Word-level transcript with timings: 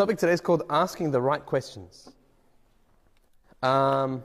Topic 0.00 0.16
today 0.16 0.32
is 0.32 0.40
called 0.40 0.62
asking 0.70 1.10
the 1.10 1.20
right 1.20 1.44
questions. 1.44 2.08
Um, 3.62 4.22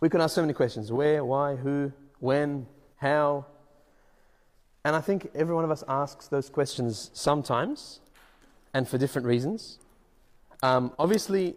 we 0.00 0.10
can 0.10 0.20
ask 0.20 0.34
so 0.34 0.42
many 0.42 0.52
questions 0.52 0.92
where, 0.92 1.24
why, 1.24 1.56
who, 1.56 1.90
when, 2.20 2.66
how. 2.96 3.46
And 4.84 4.94
I 4.94 5.00
think 5.00 5.30
every 5.34 5.54
one 5.54 5.64
of 5.64 5.70
us 5.70 5.82
asks 5.88 6.28
those 6.28 6.50
questions 6.50 7.10
sometimes 7.14 8.00
and 8.74 8.86
for 8.86 8.98
different 8.98 9.26
reasons. 9.26 9.78
Um, 10.62 10.92
obviously, 10.98 11.56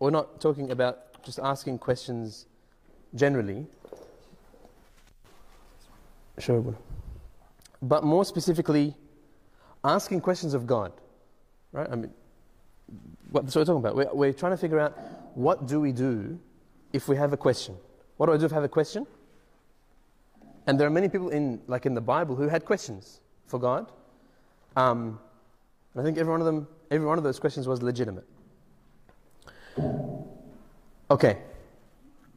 we're 0.00 0.10
not 0.10 0.38
talking 0.38 0.70
about 0.70 1.22
just 1.24 1.38
asking 1.38 1.78
questions 1.78 2.44
generally. 3.14 3.64
Sure. 6.36 6.76
But 7.86 8.02
more 8.04 8.24
specifically, 8.24 8.94
asking 9.84 10.20
questions 10.20 10.54
of 10.54 10.66
God. 10.66 10.92
Right? 11.72 11.86
I 11.90 11.94
mean, 11.94 12.10
what, 13.30 13.44
that's 13.44 13.54
what 13.54 13.60
we're 13.60 13.64
talking 13.66 13.84
about. 13.84 13.96
We're, 13.96 14.14
we're 14.14 14.32
trying 14.32 14.52
to 14.52 14.56
figure 14.56 14.80
out 14.80 14.98
what 15.34 15.66
do 15.66 15.80
we 15.80 15.92
do 15.92 16.38
if 16.92 17.06
we 17.08 17.16
have 17.16 17.32
a 17.32 17.36
question. 17.36 17.76
What 18.16 18.26
do 18.26 18.32
I 18.32 18.36
do 18.38 18.46
if 18.46 18.52
I 18.52 18.56
have 18.56 18.64
a 18.64 18.68
question? 18.68 19.06
And 20.66 20.80
there 20.80 20.86
are 20.86 20.90
many 20.90 21.08
people 21.08 21.28
in, 21.28 21.60
like 21.68 21.86
in 21.86 21.94
the 21.94 22.00
Bible, 22.00 22.34
who 22.34 22.48
had 22.48 22.64
questions 22.64 23.20
for 23.46 23.60
God. 23.60 23.92
Um, 24.74 25.20
I 25.96 26.02
think 26.02 26.18
every 26.18 26.30
one 26.30 26.40
of 26.40 26.46
them, 26.46 26.66
every 26.90 27.06
one 27.06 27.18
of 27.18 27.24
those 27.24 27.38
questions 27.38 27.68
was 27.68 27.82
legitimate. 27.82 28.26
Okay. 31.10 31.38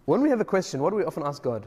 When 0.05 0.21
we 0.21 0.29
have 0.29 0.41
a 0.41 0.45
question, 0.45 0.81
what 0.81 0.91
do 0.91 0.95
we 0.97 1.03
often 1.03 1.23
ask 1.23 1.41
God? 1.41 1.65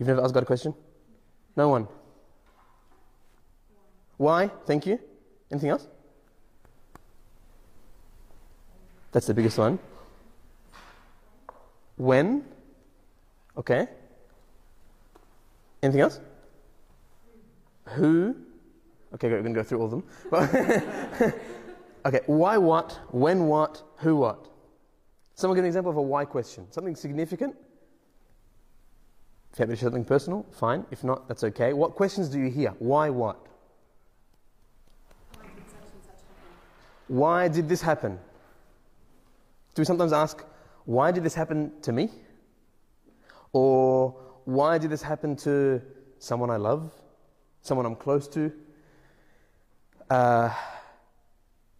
You've 0.00 0.08
never 0.08 0.24
asked 0.24 0.32
God 0.32 0.44
a 0.44 0.46
question? 0.46 0.74
No 1.56 1.68
one. 1.68 1.86
Why? 4.16 4.50
Thank 4.64 4.86
you. 4.86 4.98
Anything 5.52 5.68
else? 5.68 5.86
That's 9.12 9.26
the 9.26 9.34
biggest 9.34 9.58
one. 9.58 9.78
When? 11.96 12.46
Okay. 13.58 13.88
Anything 15.82 16.00
else? 16.00 16.18
Who? 17.88 18.36
Okay, 19.12 19.28
we're 19.28 19.42
going 19.42 19.52
to 19.52 19.60
go 19.60 19.64
through 19.64 19.80
all 19.80 19.84
of 19.84 19.90
them. 19.90 21.34
okay, 22.06 22.20
why 22.24 22.56
what? 22.56 22.98
When 23.10 23.48
what? 23.48 23.82
Who 23.98 24.16
what? 24.16 24.48
Someone 25.34 25.56
give 25.56 25.64
an 25.64 25.68
example 25.68 25.90
of 25.90 25.98
a 25.98 26.02
why 26.02 26.24
question. 26.24 26.66
Something 26.70 26.96
significant? 26.96 27.54
If 29.52 29.58
you 29.58 29.66
to 29.66 29.76
share 29.76 29.86
something 29.86 30.04
personal, 30.04 30.46
fine. 30.52 30.86
If 30.90 31.02
not, 31.02 31.26
that's 31.28 31.42
okay. 31.44 31.72
What 31.72 31.94
questions 31.94 32.28
do 32.28 32.38
you 32.38 32.50
hear? 32.50 32.70
Why 32.78 33.10
what? 33.10 33.46
Why 37.08 37.48
did 37.48 37.68
this 37.68 37.82
happen? 37.82 38.18
Do 39.74 39.82
we 39.82 39.84
sometimes 39.84 40.12
ask, 40.12 40.44
why 40.84 41.10
did 41.10 41.24
this 41.24 41.34
happen 41.34 41.72
to 41.82 41.92
me? 41.92 42.10
Or 43.52 44.16
why 44.44 44.78
did 44.78 44.90
this 44.90 45.02
happen 45.02 45.34
to 45.36 45.82
someone 46.20 46.50
I 46.50 46.56
love, 46.56 46.92
someone 47.62 47.86
I'm 47.86 47.96
close 47.96 48.28
to? 48.28 48.52
Uh, 50.08 50.54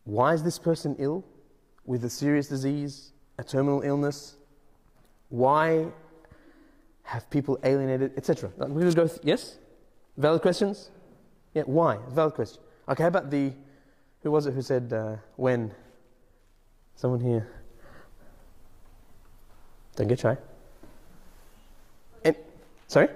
why 0.04 0.34
is 0.34 0.42
this 0.42 0.58
person 0.58 0.96
ill 0.98 1.24
with 1.84 2.04
a 2.04 2.10
serious 2.10 2.48
disease, 2.48 3.12
a 3.38 3.44
terminal 3.44 3.82
illness? 3.82 4.34
Why 5.28 5.86
have 7.10 7.28
people 7.28 7.58
alienated, 7.64 8.12
etc.? 8.16 8.52
We 8.68 8.82
just 8.82 8.96
go, 8.96 9.08
th- 9.08 9.18
yes? 9.24 9.58
Valid 10.16 10.42
questions? 10.42 10.90
Yeah, 11.54 11.62
why? 11.62 11.98
Valid 12.10 12.34
question. 12.34 12.62
Okay, 12.88 13.02
how 13.02 13.08
about 13.08 13.30
the, 13.30 13.52
who 14.22 14.30
was 14.30 14.46
it 14.46 14.54
who 14.54 14.62
said 14.62 14.92
uh, 14.92 15.16
when? 15.34 15.72
Someone 16.94 17.18
here. 17.18 17.50
Don't 19.96 20.06
get 20.06 20.20
shy. 20.20 20.36
And, 22.24 22.36
sorry? 22.86 23.08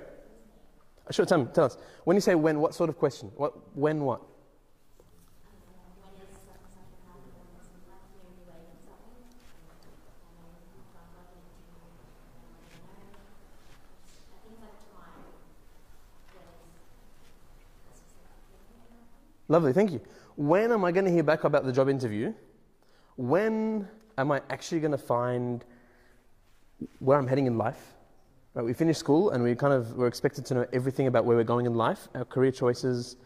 Sure, 1.13 1.25
tell 1.25 1.39
me, 1.39 1.47
tell 1.55 1.67
us. 1.67 1.79
When 2.03 2.17
you 2.17 2.21
say 2.21 2.35
when, 2.35 2.59
what 2.59 2.75
sort 2.75 2.91
of 2.91 2.99
question? 2.99 3.31
What, 3.37 3.53
when 3.77 4.01
what? 4.01 4.23
Lovely, 19.49 19.73
thank 19.73 19.93
you. 19.93 20.01
When 20.37 20.73
am 20.73 20.85
I 20.85 20.93
going 20.93 21.05
to 21.05 21.11
hear 21.11 21.23
back 21.23 21.45
about 21.45 21.65
the 21.65 21.73
job 21.73 21.89
interview? 21.89 22.33
When 23.17 23.89
am 24.17 24.33
I 24.33 24.41
actually 24.51 24.81
going 24.81 24.93
to 24.93 24.99
find 24.99 25.65
where 26.99 27.19
I'm 27.19 27.27
heading 27.27 27.47
in 27.47 27.59
life? 27.59 27.95
Right, 28.55 28.65
we 28.65 28.73
finish 28.73 28.97
school 28.97 29.31
and 29.31 29.43
we 29.43 29.55
kind 29.55 29.73
of 29.73 29.95
we're 29.95 30.07
expected 30.07 30.47
to 30.47 30.55
know 30.55 30.67
everything 30.73 31.09
about 31.09 31.25
where 31.25 31.37
we're 31.37 31.45
going 31.45 31.67
in 31.67 31.75
life, 31.75 32.09
our 32.15 32.25
career 32.25 32.53
choices, 32.53 33.17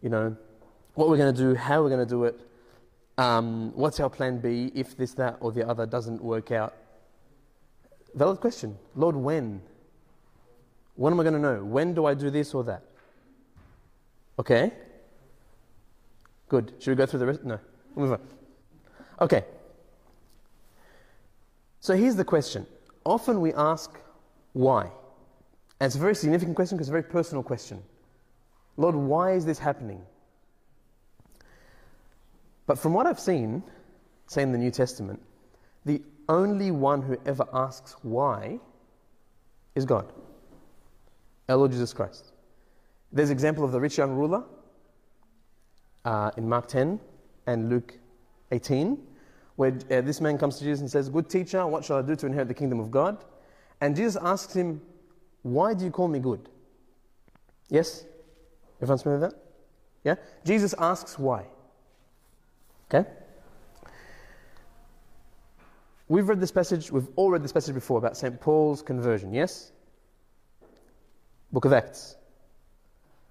you 0.00 0.08
know, 0.08 0.36
what 0.94 1.08
we're 1.08 1.16
going 1.16 1.34
to 1.34 1.40
do, 1.40 1.54
how 1.54 1.82
we're 1.82 1.88
going 1.88 2.06
to 2.06 2.10
do 2.10 2.24
it, 2.24 2.40
um, 3.18 3.72
what's 3.74 3.98
our 4.00 4.08
plan 4.08 4.38
B 4.38 4.70
if 4.74 4.96
this, 4.96 5.12
that, 5.14 5.36
or 5.40 5.50
the 5.52 5.68
other 5.68 5.86
doesn't 5.86 6.22
work 6.22 6.52
out. 6.52 6.74
Valid 8.14 8.40
question. 8.40 8.78
Lord, 8.94 9.16
when? 9.16 9.60
When 10.94 11.12
am 11.12 11.20
I 11.20 11.22
going 11.22 11.34
to 11.34 11.40
know? 11.40 11.64
When 11.64 11.92
do 11.92 12.06
I 12.06 12.14
do 12.14 12.30
this 12.30 12.54
or 12.54 12.64
that? 12.64 12.82
Okay? 14.38 14.72
Good. 16.48 16.74
Should 16.78 16.90
we 16.90 16.96
go 16.96 17.06
through 17.06 17.20
the 17.20 17.26
rest? 17.26 17.44
No. 17.44 17.58
We'll 17.94 18.08
move 18.08 18.20
on. 18.20 18.26
Okay. 19.20 19.44
So 21.80 21.94
here's 21.94 22.16
the 22.16 22.24
question. 22.24 22.66
Often 23.04 23.40
we 23.40 23.52
ask, 23.54 23.90
why? 24.52 24.90
And 25.80 25.86
it's 25.86 25.96
a 25.96 26.00
very 26.00 26.14
significant 26.14 26.56
question 26.56 26.76
because 26.76 26.88
it's 26.88 26.90
a 26.90 26.98
very 27.00 27.02
personal 27.02 27.42
question. 27.42 27.82
Lord, 28.76 28.94
why 28.94 29.32
is 29.32 29.44
this 29.44 29.58
happening? 29.58 30.02
But 32.66 32.78
from 32.78 32.92
what 32.92 33.06
I've 33.06 33.20
seen, 33.20 33.62
say 34.26 34.42
in 34.42 34.52
the 34.52 34.58
New 34.58 34.70
Testament, 34.70 35.20
the 35.84 36.02
only 36.28 36.70
one 36.70 37.02
who 37.02 37.16
ever 37.24 37.46
asks 37.52 37.94
why 38.02 38.58
is 39.74 39.84
God, 39.84 40.12
our 41.48 41.56
Lord 41.56 41.70
Jesus 41.70 41.92
Christ. 41.92 42.32
There's 43.12 43.30
example 43.30 43.64
of 43.64 43.72
the 43.72 43.80
rich 43.80 43.98
young 43.98 44.12
ruler 44.12 44.42
uh, 46.06 46.30
in 46.36 46.48
Mark 46.48 46.68
10 46.68 46.98
and 47.46 47.68
Luke 47.68 47.98
18, 48.52 48.96
where 49.56 49.72
uh, 49.90 50.00
this 50.00 50.20
man 50.20 50.38
comes 50.38 50.56
to 50.58 50.64
Jesus 50.64 50.80
and 50.80 50.90
says, 50.90 51.08
Good 51.08 51.28
teacher, 51.28 51.66
what 51.66 51.84
shall 51.84 51.98
I 51.98 52.02
do 52.02 52.14
to 52.16 52.26
inherit 52.26 52.48
the 52.48 52.54
kingdom 52.54 52.80
of 52.80 52.90
God? 52.90 53.24
And 53.80 53.94
Jesus 53.94 54.16
asks 54.22 54.54
him, 54.54 54.80
Why 55.42 55.74
do 55.74 55.84
you 55.84 55.90
call 55.90 56.08
me 56.08 56.20
good? 56.20 56.48
Yes? 57.68 58.04
Everyone's 58.80 59.02
familiar 59.02 59.26
with 59.26 59.30
that? 59.32 59.42
Yeah? 60.04 60.14
Jesus 60.44 60.74
asks 60.78 61.18
why. 61.18 61.44
Okay? 62.88 63.08
We've 66.08 66.28
read 66.28 66.40
this 66.40 66.52
passage, 66.52 66.92
we've 66.92 67.08
all 67.16 67.30
read 67.30 67.42
this 67.42 67.52
passage 67.52 67.74
before 67.74 67.98
about 67.98 68.16
St. 68.16 68.40
Paul's 68.40 68.80
conversion, 68.80 69.34
yes? 69.34 69.72
Book 71.50 71.64
of 71.64 71.72
Acts. 71.72 72.16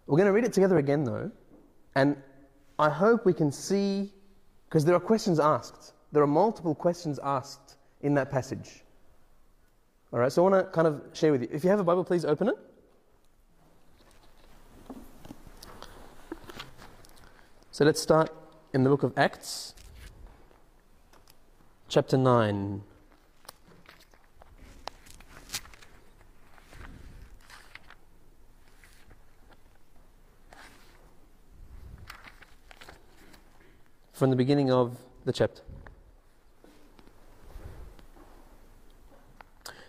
We're 0.07 0.17
going 0.17 0.27
to 0.27 0.33
read 0.33 0.43
it 0.43 0.51
together 0.51 0.77
again 0.77 1.05
though, 1.05 1.31
and 1.95 2.17
I 2.77 2.89
hope 2.89 3.25
we 3.25 3.33
can 3.33 3.51
see, 3.51 4.13
because 4.67 4.83
there 4.85 4.95
are 4.95 4.99
questions 4.99 5.39
asked. 5.39 5.93
There 6.11 6.21
are 6.21 6.27
multiple 6.27 6.75
questions 6.75 7.19
asked 7.23 7.77
in 8.01 8.13
that 8.15 8.29
passage. 8.29 8.83
All 10.11 10.19
right, 10.19 10.31
so 10.31 10.45
I 10.45 10.49
want 10.49 10.65
to 10.65 10.71
kind 10.71 10.87
of 10.87 11.01
share 11.13 11.31
with 11.31 11.41
you. 11.41 11.49
If 11.51 11.63
you 11.63 11.69
have 11.69 11.79
a 11.79 11.83
Bible, 11.83 12.03
please 12.03 12.25
open 12.25 12.49
it. 12.49 12.55
So 17.71 17.83
let's 17.83 18.01
start 18.01 18.31
in 18.73 18.83
the 18.83 18.89
book 18.89 19.03
of 19.03 19.11
Acts, 19.17 19.73
chapter 21.89 22.17
9. 22.17 22.81
From 34.15 34.29
the 34.29 34.37
beginning 34.37 34.71
of 34.71 34.97
the 35.25 35.33
chapter. 35.33 35.61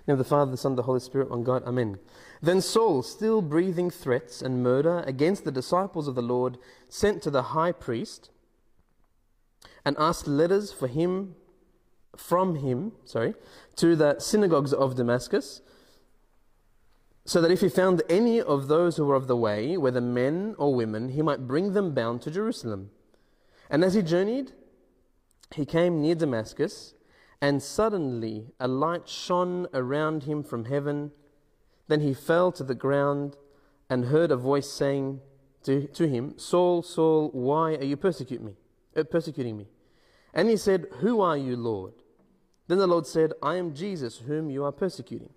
of 0.09 0.19
the 0.19 0.25
Father, 0.25 0.51
the 0.51 0.57
Son, 0.57 0.75
the 0.75 0.83
Holy 0.83 0.99
Spirit, 0.99 1.31
one 1.31 1.45
God. 1.45 1.63
Amen. 1.65 2.01
Then 2.43 2.61
Saul, 2.61 3.05
still 3.05 3.41
breathing 3.41 3.89
threats 3.89 4.43
and 4.43 4.65
murder 4.65 5.05
against 5.07 5.45
the 5.45 5.53
disciples 5.53 6.09
of 6.09 6.17
the 6.17 6.23
Lord, 6.23 6.59
sent 6.89 7.23
to 7.23 7.31
the 7.31 7.43
high 7.43 7.71
priest 7.71 8.31
and 9.85 9.97
asked 9.97 10.27
letters 10.27 10.73
for 10.73 10.89
him 10.89 11.37
from 12.17 12.57
him, 12.57 12.93
sorry, 13.05 13.35
to 13.77 13.95
the 13.95 14.19
synagogues 14.19 14.73
of 14.73 14.97
Damascus, 14.97 15.61
so 17.25 17.41
that 17.41 17.53
if 17.53 17.61
he 17.61 17.69
found 17.69 18.03
any 18.09 18.41
of 18.41 18.67
those 18.67 18.97
who 18.97 19.07
were 19.07 19.15
of 19.15 19.29
the 19.29 19.37
way, 19.37 19.77
whether 19.77 20.01
men 20.01 20.57
or 20.59 20.75
women, 20.75 21.11
he 21.11 21.23
might 21.23 21.47
bring 21.47 21.75
them 21.75 21.95
bound 21.95 22.23
to 22.23 22.31
Jerusalem. 22.31 22.91
And 23.71 23.85
as 23.85 23.95
he 23.95 24.03
journeyed, 24.03 24.53
he 25.55 25.65
came 25.65 26.01
near 26.01 26.15
Damascus, 26.15 26.95
and 27.41 27.63
suddenly 27.63 28.53
a 28.59 28.69
light 28.69 29.09
shone 29.09 29.67
around 29.75 30.25
him 30.25 30.43
from 30.43 30.65
heaven. 30.65 31.13
Then 31.89 32.01
he 32.01 32.15
fell 32.15 32.51
to 32.53 32.65
the 32.65 32.75
ground 32.75 33.37
and 33.89 34.07
heard 34.07 34.31
a 34.31 34.37
voice 34.37 34.69
saying 34.69 35.21
to, 35.65 35.87
to 35.89 36.09
him, 36.09 36.35
Saul, 36.39 36.83
Saul, 36.83 37.31
why 37.33 37.75
are 37.75 37.85
you 37.85 37.97
persecute 37.97 38.43
me, 38.43 38.55
uh, 38.97 39.05
persecuting 39.05 39.57
me? 39.57 39.67
And 40.33 40.49
he 40.49 40.57
said, 40.57 40.87
Who 41.01 41.21
are 41.21 41.37
you, 41.37 41.57
Lord? 41.57 41.93
Then 42.69 42.79
the 42.79 42.87
Lord 42.87 43.07
said, 43.07 43.33
I 43.43 43.57
am 43.57 43.75
Jesus, 43.75 44.19
whom 44.19 44.51
you 44.51 44.65
are 44.65 44.73
persecuting. 44.73 45.31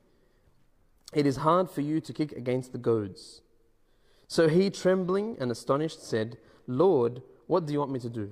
It 1.13 1.25
is 1.25 1.37
hard 1.37 1.69
for 1.69 1.81
you 1.81 2.01
to 2.01 2.13
kick 2.13 2.31
against 2.33 2.71
the 2.71 2.77
goads. 2.77 3.41
So 4.27 4.47
he, 4.47 4.69
trembling 4.69 5.37
and 5.39 5.51
astonished, 5.51 6.03
said, 6.03 6.37
Lord, 6.67 7.21
what 7.49 7.65
do 7.65 7.73
you 7.73 7.79
want 7.79 7.91
me 7.91 7.99
to 7.99 8.11
do? 8.11 8.31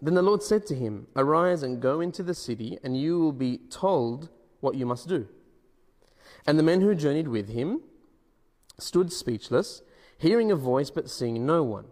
Then 0.00 0.14
the 0.14 0.22
Lord 0.22 0.42
said 0.42 0.64
to 0.68 0.74
him, 0.74 1.06
Arise 1.14 1.62
and 1.62 1.82
go 1.82 2.00
into 2.00 2.22
the 2.22 2.32
city, 2.32 2.78
and 2.82 2.96
you 2.96 3.20
will 3.20 3.32
be 3.32 3.58
told 3.68 4.30
what 4.60 4.74
you 4.74 4.86
must 4.86 5.06
do. 5.06 5.28
And 6.46 6.58
the 6.58 6.62
men 6.62 6.80
who 6.80 6.94
journeyed 6.94 7.28
with 7.28 7.50
him 7.50 7.82
stood 8.78 9.12
speechless, 9.12 9.82
hearing 10.16 10.50
a 10.50 10.56
voice 10.56 10.88
but 10.88 11.10
seeing 11.10 11.44
no 11.44 11.62
one. 11.62 11.88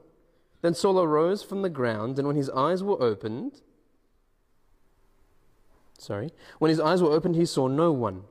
Then 0.62 0.72
Saul 0.72 0.98
arose 0.98 1.42
from 1.42 1.60
the 1.60 1.68
ground, 1.68 2.18
and 2.18 2.26
when 2.26 2.36
his 2.36 2.48
eyes 2.48 2.82
were 2.82 3.00
opened, 3.02 3.60
sorry, 5.98 6.30
when 6.58 6.70
his 6.70 6.80
eyes 6.80 7.02
were 7.02 7.12
opened, 7.12 7.36
he 7.36 7.44
saw 7.44 7.68
no 7.68 7.92
one. 7.92 8.22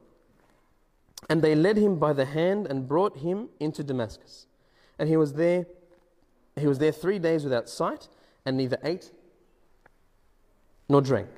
And 1.30 1.44
they 1.44 1.54
led 1.54 1.78
him 1.78 2.00
by 2.00 2.14
the 2.14 2.26
hand 2.26 2.66
and 2.66 2.88
brought 2.88 3.20
him 3.20 3.50
into 3.60 3.84
Damascus. 3.84 4.48
And 4.98 5.08
he 5.08 5.16
was 5.16 5.34
there 5.34 5.68
he 6.60 6.68
was 6.68 6.80
there 6.80 6.92
3 6.92 7.20
days 7.20 7.44
without 7.44 7.70
sight 7.70 8.08
and 8.46 8.58
neither 8.58 8.78
ate 8.84 9.12
nor 10.88 11.02
drank. 11.02 11.30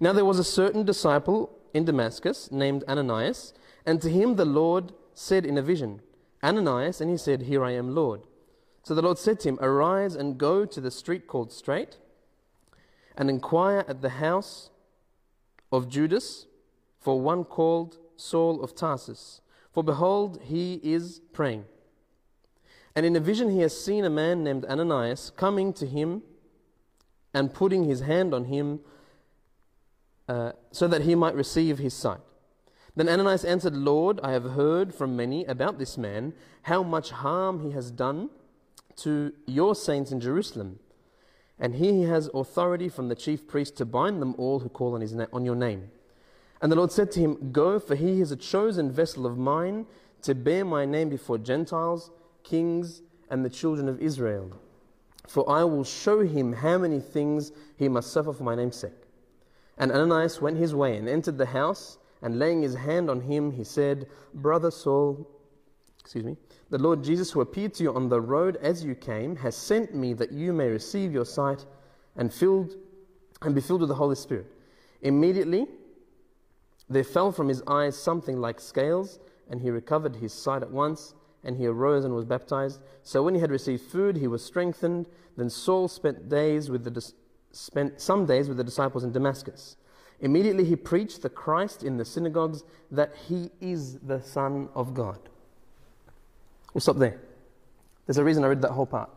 Now 0.00 0.12
there 0.12 0.24
was 0.24 0.38
a 0.38 0.44
certain 0.44 0.84
disciple 0.84 1.56
in 1.72 1.84
Damascus 1.84 2.50
named 2.52 2.84
Ananias, 2.88 3.52
and 3.86 4.00
to 4.02 4.08
him 4.08 4.36
the 4.36 4.44
Lord 4.44 4.92
said 5.14 5.44
in 5.44 5.58
a 5.58 5.62
vision, 5.62 6.00
Ananias, 6.42 7.00
and 7.00 7.10
he 7.10 7.16
said, 7.16 7.42
Here 7.42 7.64
I 7.64 7.72
am, 7.72 7.94
Lord. 7.94 8.22
So 8.82 8.94
the 8.94 9.02
Lord 9.02 9.18
said 9.18 9.40
to 9.40 9.48
him, 9.48 9.58
Arise 9.60 10.14
and 10.14 10.36
go 10.38 10.64
to 10.64 10.80
the 10.80 10.90
street 10.90 11.26
called 11.26 11.52
Straight, 11.52 11.96
and 13.16 13.30
inquire 13.30 13.84
at 13.88 14.02
the 14.02 14.10
house 14.10 14.70
of 15.72 15.88
Judas 15.88 16.46
for 17.00 17.20
one 17.20 17.44
called 17.44 17.98
Saul 18.16 18.62
of 18.62 18.74
Tarsus. 18.74 19.40
For 19.72 19.82
behold, 19.82 20.40
he 20.42 20.80
is 20.82 21.20
praying. 21.32 21.64
And 22.96 23.04
in 23.04 23.16
a 23.16 23.20
vision 23.20 23.50
he 23.50 23.60
has 23.60 23.78
seen 23.78 24.04
a 24.04 24.10
man 24.10 24.44
named 24.44 24.64
Ananias 24.66 25.30
coming 25.36 25.72
to 25.74 25.86
him 25.86 26.22
and 27.32 27.52
putting 27.52 27.84
his 27.84 28.00
hand 28.00 28.32
on 28.32 28.44
him 28.44 28.80
uh, 30.28 30.52
so 30.70 30.86
that 30.86 31.02
he 31.02 31.14
might 31.14 31.34
receive 31.34 31.78
his 31.78 31.92
sight. 31.92 32.20
Then 32.96 33.08
Ananias 33.08 33.44
answered, 33.44 33.74
Lord, 33.74 34.20
I 34.22 34.32
have 34.32 34.52
heard 34.52 34.94
from 34.94 35.16
many 35.16 35.44
about 35.46 35.78
this 35.78 35.98
man, 35.98 36.32
how 36.62 36.82
much 36.82 37.10
harm 37.10 37.60
he 37.60 37.72
has 37.72 37.90
done 37.90 38.30
to 38.96 39.32
your 39.46 39.74
saints 39.74 40.12
in 40.12 40.20
Jerusalem. 40.20 40.78
And 41.58 41.74
here 41.74 41.92
he 41.92 42.02
has 42.02 42.30
authority 42.32 42.88
from 42.88 43.08
the 43.08 43.14
chief 43.16 43.48
priest 43.48 43.76
to 43.78 43.84
bind 43.84 44.22
them 44.22 44.34
all 44.38 44.60
who 44.60 44.68
call 44.68 44.94
on, 44.94 45.00
his 45.00 45.12
na- 45.12 45.26
on 45.32 45.44
your 45.44 45.56
name. 45.56 45.90
And 46.62 46.70
the 46.70 46.76
Lord 46.76 46.92
said 46.92 47.10
to 47.12 47.20
him, 47.20 47.50
Go, 47.52 47.78
for 47.78 47.96
he 47.96 48.20
is 48.20 48.30
a 48.30 48.36
chosen 48.36 48.90
vessel 48.90 49.26
of 49.26 49.36
mine 49.36 49.86
to 50.22 50.34
bear 50.34 50.64
my 50.64 50.84
name 50.84 51.08
before 51.08 51.38
Gentiles, 51.38 52.10
kings, 52.44 53.02
and 53.30 53.44
the 53.44 53.50
children 53.50 53.88
of 53.88 54.00
Israel. 54.00 54.52
For 55.26 55.48
I 55.50 55.64
will 55.64 55.84
show 55.84 56.20
him 56.20 56.52
how 56.52 56.78
many 56.78 57.00
things 57.00 57.50
he 57.76 57.88
must 57.88 58.12
suffer 58.12 58.32
for 58.32 58.44
my 58.44 58.54
name's 58.54 58.76
sake. 58.76 58.92
And 59.78 59.90
Ananias 59.90 60.40
went 60.40 60.58
his 60.58 60.74
way 60.74 60.96
and 60.96 61.08
entered 61.08 61.38
the 61.38 61.46
house, 61.46 61.98
and 62.22 62.38
laying 62.38 62.62
his 62.62 62.74
hand 62.74 63.10
on 63.10 63.22
him, 63.22 63.50
he 63.50 63.64
said, 63.64 64.06
Brother 64.34 64.70
Saul, 64.70 65.28
excuse 66.00 66.24
me, 66.24 66.36
the 66.70 66.78
Lord 66.78 67.02
Jesus, 67.02 67.30
who 67.30 67.40
appeared 67.40 67.74
to 67.74 67.82
you 67.82 67.94
on 67.94 68.08
the 68.08 68.20
road 68.20 68.56
as 68.56 68.84
you 68.84 68.94
came, 68.94 69.36
has 69.36 69.56
sent 69.56 69.94
me 69.94 70.12
that 70.14 70.32
you 70.32 70.52
may 70.52 70.68
receive 70.68 71.12
your 71.12 71.24
sight 71.24 71.64
and 72.16 72.32
filled 72.32 72.76
and 73.42 73.54
be 73.54 73.60
filled 73.60 73.80
with 73.80 73.88
the 73.88 73.94
Holy 73.94 74.16
Spirit. 74.16 74.46
Immediately, 75.02 75.66
there 76.88 77.04
fell 77.04 77.32
from 77.32 77.48
his 77.48 77.62
eyes 77.66 77.96
something 77.96 78.40
like 78.40 78.60
scales, 78.60 79.18
and 79.50 79.60
he 79.60 79.70
recovered 79.70 80.16
his 80.16 80.32
sight 80.32 80.62
at 80.62 80.70
once, 80.70 81.14
and 81.44 81.56
he 81.56 81.66
arose 81.66 82.04
and 82.04 82.14
was 82.14 82.24
baptized. 82.24 82.80
So 83.02 83.22
when 83.22 83.34
he 83.34 83.40
had 83.40 83.50
received 83.50 83.82
food, 83.82 84.16
he 84.16 84.26
was 84.26 84.44
strengthened. 84.44 85.06
Then 85.36 85.50
Saul 85.50 85.88
spent 85.88 86.28
days 86.28 86.70
with 86.70 86.84
the 86.84 87.12
spent 87.52 88.00
some 88.00 88.26
days 88.26 88.48
with 88.48 88.56
the 88.56 88.64
disciples 88.64 89.04
in 89.04 89.12
Damascus. 89.12 89.76
Immediately 90.20 90.64
he 90.64 90.76
preached 90.76 91.22
the 91.22 91.28
Christ 91.28 91.82
in 91.82 91.96
the 91.96 92.04
synagogues 92.04 92.64
that 92.90 93.14
he 93.28 93.50
is 93.60 93.98
the 93.98 94.22
Son 94.22 94.68
of 94.74 94.94
God. 94.94 95.18
We'll 96.72 96.80
stop 96.80 96.96
there. 96.96 97.20
There's 98.06 98.18
a 98.18 98.24
reason 98.24 98.44
I 98.44 98.48
read 98.48 98.62
that 98.62 98.72
whole 98.72 98.86
part. 98.86 99.10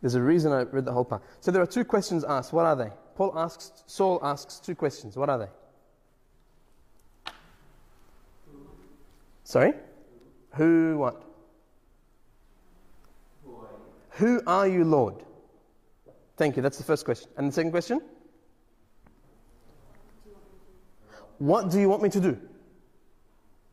There's 0.00 0.14
a 0.14 0.22
reason 0.22 0.52
I 0.52 0.62
read 0.62 0.84
the 0.84 0.92
whole 0.92 1.04
part. 1.04 1.22
So 1.40 1.50
there 1.50 1.62
are 1.62 1.66
two 1.66 1.84
questions 1.84 2.24
asked. 2.24 2.52
What 2.52 2.66
are 2.66 2.76
they? 2.76 2.90
Paul 3.14 3.32
asks, 3.38 3.72
Saul 3.86 4.20
asks 4.22 4.58
two 4.58 4.74
questions. 4.74 5.16
What 5.16 5.30
are 5.30 5.38
they? 5.38 5.48
Sorry? 9.44 9.72
Who 10.56 10.98
what? 10.98 11.22
Who 14.10 14.40
are 14.46 14.68
you, 14.68 14.84
Lord? 14.84 15.16
Thank 16.36 16.56
you. 16.56 16.62
That's 16.62 16.78
the 16.78 16.84
first 16.84 17.04
question. 17.04 17.30
And 17.36 17.48
the 17.48 17.52
second 17.52 17.72
question? 17.72 18.00
What 21.38 21.70
do 21.70 21.80
you 21.80 21.88
want 21.88 22.02
me 22.02 22.08
to 22.10 22.20
do? 22.20 22.38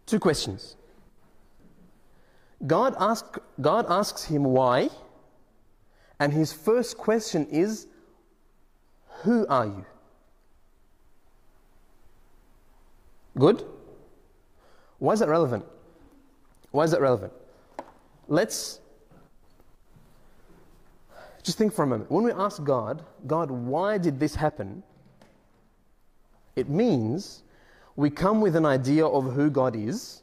Two 0.08 0.20
questions. 0.20 0.76
God, 2.66 2.96
ask, 3.00 3.38
God 3.60 3.86
asks 3.88 4.26
him 4.26 4.44
why, 4.44 4.90
and 6.20 6.34
his 6.34 6.52
first 6.54 6.98
question 6.98 7.48
is, 7.48 7.88
Who 9.24 9.46
are 9.48 9.66
you? 9.66 9.86
Good? 13.38 13.64
Why 15.00 15.14
is 15.14 15.20
that 15.20 15.30
relevant? 15.30 15.66
Why 16.72 16.84
is 16.84 16.92
that 16.92 17.02
relevant? 17.02 17.34
Let's 18.28 18.80
just 21.44 21.58
think 21.58 21.74
for 21.74 21.84
a 21.84 21.88
moment. 21.88 22.12
When 22.12 22.24
we 22.24 22.32
ask 22.32 22.64
God, 22.64 23.04
God, 23.28 23.52
why 23.52 23.98
did 23.98 24.20
this 24.20 24.36
happen? 24.36 24.84
It 26.56 26.70
means 26.70 27.44
we 27.96 28.10
come 28.10 28.42
with 28.42 28.56
an 28.56 28.66
idea 28.66 29.06
of 29.06 29.34
who 29.34 29.50
God 29.50 29.76
is, 29.76 30.22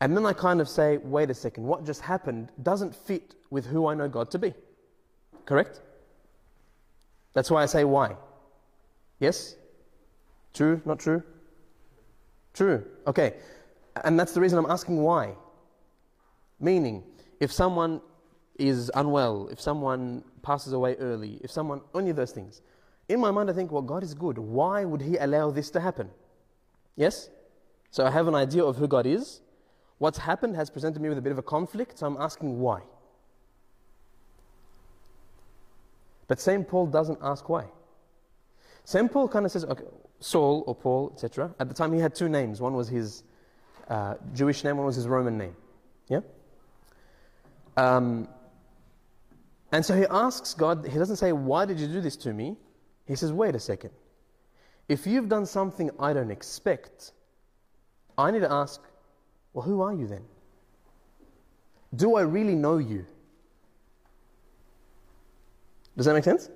and 0.00 0.16
then 0.16 0.24
I 0.24 0.32
kind 0.32 0.60
of 0.60 0.68
say, 0.68 0.98
wait 0.98 1.30
a 1.30 1.34
second, 1.34 1.64
what 1.64 1.84
just 1.84 2.00
happened 2.00 2.50
doesn't 2.62 2.94
fit 2.94 3.34
with 3.50 3.66
who 3.66 3.86
I 3.86 3.94
know 3.94 4.08
God 4.08 4.30
to 4.32 4.38
be. 4.38 4.54
Correct? 5.44 5.80
That's 7.32 7.50
why 7.50 7.62
I 7.62 7.66
say 7.66 7.84
why. 7.84 8.16
Yes? 9.18 9.56
True? 10.54 10.80
Not 10.84 11.00
true? 11.00 11.22
True. 12.54 12.84
Okay. 13.06 13.34
And 14.04 14.18
that's 14.18 14.32
the 14.32 14.40
reason 14.40 14.58
I'm 14.58 14.70
asking 14.70 15.02
why. 15.02 15.34
Meaning, 16.60 17.04
if 17.40 17.52
someone 17.52 18.00
is 18.58 18.90
unwell, 18.94 19.48
if 19.50 19.60
someone 19.60 20.24
passes 20.42 20.72
away 20.72 20.96
early, 20.96 21.40
if 21.42 21.50
someone, 21.50 21.80
only 21.94 22.12
those 22.12 22.32
things. 22.32 22.62
In 23.08 23.20
my 23.20 23.30
mind, 23.30 23.48
I 23.48 23.52
think, 23.52 23.70
well, 23.70 23.82
God 23.82 24.02
is 24.02 24.14
good. 24.14 24.36
Why 24.38 24.84
would 24.84 25.00
He 25.00 25.16
allow 25.16 25.50
this 25.50 25.70
to 25.70 25.80
happen? 25.80 26.10
Yes? 26.96 27.30
So 27.90 28.04
I 28.04 28.10
have 28.10 28.28
an 28.28 28.34
idea 28.34 28.64
of 28.64 28.76
who 28.76 28.88
God 28.88 29.06
is. 29.06 29.40
What's 29.98 30.18
happened 30.18 30.56
has 30.56 30.70
presented 30.70 31.00
me 31.00 31.08
with 31.08 31.18
a 31.18 31.22
bit 31.22 31.32
of 31.32 31.38
a 31.38 31.42
conflict, 31.42 31.98
so 31.98 32.06
I'm 32.06 32.16
asking 32.18 32.60
why. 32.60 32.82
But 36.26 36.40
St. 36.40 36.68
Paul 36.68 36.86
doesn't 36.86 37.18
ask 37.22 37.48
why. 37.48 37.66
St. 38.84 39.10
Paul 39.10 39.28
kind 39.28 39.46
of 39.46 39.52
says, 39.52 39.64
okay, 39.64 39.84
Saul 40.20 40.64
or 40.66 40.74
Paul, 40.74 41.10
etc. 41.14 41.54
At 41.58 41.68
the 41.68 41.74
time, 41.74 41.92
he 41.92 42.00
had 42.00 42.14
two 42.14 42.28
names. 42.28 42.60
One 42.60 42.74
was 42.74 42.88
his 42.88 43.22
uh, 43.88 44.14
Jewish 44.34 44.64
name, 44.64 44.76
one 44.76 44.86
was 44.86 44.96
his 44.96 45.08
Roman 45.08 45.38
name. 45.38 45.56
Yeah? 46.08 46.20
Um, 47.76 48.28
and 49.72 49.84
so 49.84 49.96
he 49.96 50.04
asks 50.10 50.54
God, 50.54 50.86
he 50.86 50.98
doesn't 50.98 51.16
say, 51.16 51.32
Why 51.32 51.64
did 51.64 51.78
you 51.80 51.86
do 51.86 52.00
this 52.00 52.16
to 52.18 52.32
me? 52.32 52.56
He 53.06 53.16
says, 53.16 53.32
Wait 53.32 53.54
a 53.54 53.60
second. 53.60 53.90
If 54.88 55.06
you've 55.06 55.28
done 55.28 55.46
something 55.46 55.90
I 55.98 56.12
don't 56.12 56.30
expect, 56.30 57.12
I 58.16 58.30
need 58.30 58.40
to 58.40 58.52
ask, 58.52 58.80
Well, 59.52 59.64
who 59.64 59.80
are 59.82 59.92
you 59.92 60.06
then? 60.06 60.22
Do 61.94 62.16
I 62.16 62.22
really 62.22 62.54
know 62.54 62.78
you? 62.78 63.06
Does 65.96 66.06
that 66.06 66.14
make 66.14 66.24
sense? 66.24 66.50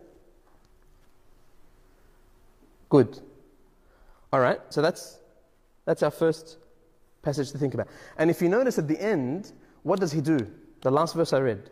Good. 2.89 3.21
All 4.33 4.41
right, 4.41 4.61
so 4.71 4.83
that's 4.83 5.19
That's 5.85 6.03
our 6.03 6.11
first 6.11 6.59
passage 7.23 7.53
to 7.53 7.59
think 7.59 7.75
about. 7.75 7.89
And 8.19 8.31
if 8.31 8.43
you 8.43 8.49
notice 8.49 8.79
at 8.79 8.89
the 8.89 9.01
end, 9.01 9.53
what 9.83 10.01
does 10.01 10.13
he 10.13 10.21
do? 10.21 10.39
The 10.83 10.91
last 10.91 11.15
verse 11.15 11.33
I 11.33 11.39
read. 11.39 11.71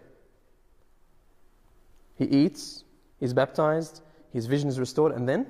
He 2.17 2.25
eats, 2.25 2.85
he's 3.19 3.33
baptized, 3.33 4.03
his 4.33 4.47
vision 4.47 4.69
is 4.69 4.79
restored, 4.79 5.13
and 5.13 5.29
then? 5.29 5.47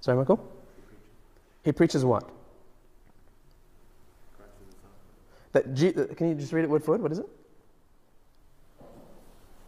Sorry, 0.00 0.16
Michael? 0.16 0.46
He 1.64 1.72
preaches 1.72 2.04
what? 2.04 2.28
That 5.52 5.72
G- 5.74 5.92
can 5.92 6.28
you 6.28 6.34
just 6.34 6.52
read 6.52 6.64
it 6.64 6.70
word 6.70 6.84
for 6.84 6.92
word? 6.92 7.02
What 7.02 7.12
is 7.12 7.20
it? 7.20 7.26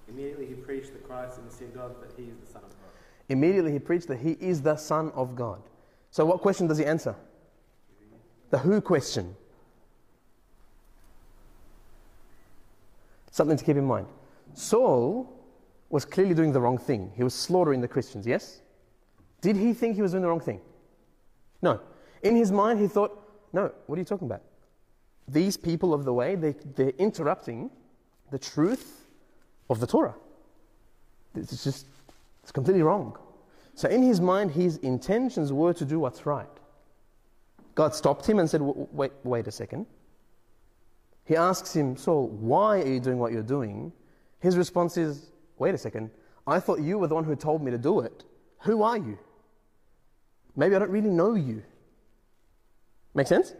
Immediately 0.08 0.46
he 0.46 0.54
preached 0.54 0.92
the 0.92 0.98
Christ 0.98 1.38
in 1.38 1.46
the 1.46 1.50
synagogue 1.50 2.00
that 2.00 2.12
he 2.16 2.28
is 2.28 2.36
the 2.38 2.52
Son 2.52 2.62
of 2.62 2.70
God. 2.70 2.90
Immediately 3.28 3.72
he 3.72 3.78
preached 3.78 4.08
that 4.08 4.18
he 4.18 4.32
is 4.32 4.62
the 4.62 4.76
Son 4.76 5.10
of 5.14 5.34
God. 5.34 5.62
So, 6.10 6.24
what 6.24 6.40
question 6.40 6.66
does 6.66 6.78
he 6.78 6.84
answer? 6.84 7.14
The 8.50 8.58
who 8.58 8.80
question. 8.80 9.34
Something 13.30 13.56
to 13.56 13.64
keep 13.64 13.76
in 13.76 13.84
mind. 13.84 14.06
Saul 14.54 15.32
was 15.90 16.04
clearly 16.04 16.34
doing 16.34 16.52
the 16.52 16.60
wrong 16.60 16.78
thing. 16.78 17.12
He 17.16 17.22
was 17.22 17.34
slaughtering 17.34 17.80
the 17.80 17.88
Christians, 17.88 18.26
yes? 18.26 18.60
Did 19.40 19.56
he 19.56 19.72
think 19.72 19.94
he 19.96 20.02
was 20.02 20.12
doing 20.12 20.22
the 20.22 20.28
wrong 20.28 20.40
thing? 20.40 20.60
No. 21.62 21.80
In 22.22 22.34
his 22.34 22.50
mind, 22.50 22.80
he 22.80 22.88
thought, 22.88 23.22
no, 23.52 23.70
what 23.86 23.96
are 23.96 24.00
you 24.00 24.04
talking 24.04 24.26
about? 24.26 24.42
These 25.28 25.56
people 25.56 25.92
of 25.92 26.04
the 26.04 26.12
way, 26.12 26.34
they, 26.34 26.54
they're 26.74 26.90
interrupting 26.98 27.70
the 28.30 28.38
truth 28.38 29.06
of 29.68 29.80
the 29.80 29.86
Torah. 29.86 30.14
It's 31.34 31.62
just, 31.62 31.86
it's 32.42 32.52
completely 32.52 32.82
wrong. 32.82 33.16
So 33.74 33.88
in 33.88 34.02
his 34.02 34.20
mind, 34.20 34.52
his 34.52 34.78
intentions 34.78 35.52
were 35.52 35.74
to 35.74 35.84
do 35.84 35.98
what's 35.98 36.24
right. 36.24 36.48
God 37.76 37.94
stopped 37.94 38.26
him 38.26 38.38
and 38.38 38.50
said, 38.50 38.60
wait, 38.62 39.12
wait 39.22 39.46
a 39.46 39.52
second. 39.52 39.86
He 41.26 41.36
asks 41.36 41.76
him, 41.76 41.96
Saul, 41.96 42.28
why 42.28 42.80
are 42.80 42.86
you 42.86 43.00
doing 43.00 43.18
what 43.18 43.32
you're 43.32 43.42
doing? 43.42 43.92
His 44.40 44.56
response 44.56 44.96
is, 44.96 45.30
wait 45.58 45.74
a 45.74 45.78
second. 45.78 46.10
I 46.46 46.58
thought 46.58 46.80
you 46.80 46.98
were 46.98 47.06
the 47.06 47.14
one 47.14 47.24
who 47.24 47.36
told 47.36 47.62
me 47.62 47.70
to 47.70 47.78
do 47.78 48.00
it. 48.00 48.24
Who 48.60 48.82
are 48.82 48.96
you? 48.96 49.18
Maybe 50.56 50.74
I 50.74 50.78
don't 50.78 50.90
really 50.90 51.10
know 51.10 51.34
you. 51.34 51.62
Make 53.14 53.26
sense? 53.26 53.54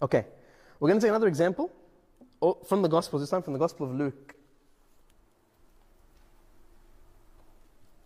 Okay. 0.00 0.24
We're 0.78 0.88
going 0.88 1.00
to 1.00 1.04
take 1.04 1.10
another 1.10 1.26
example 1.26 1.72
oh, 2.40 2.58
from 2.68 2.82
the 2.82 2.88
Gospel, 2.88 3.18
this 3.18 3.30
time 3.30 3.42
from 3.42 3.54
the 3.54 3.58
Gospel 3.58 3.86
of 3.86 3.94
Luke. 3.94 4.34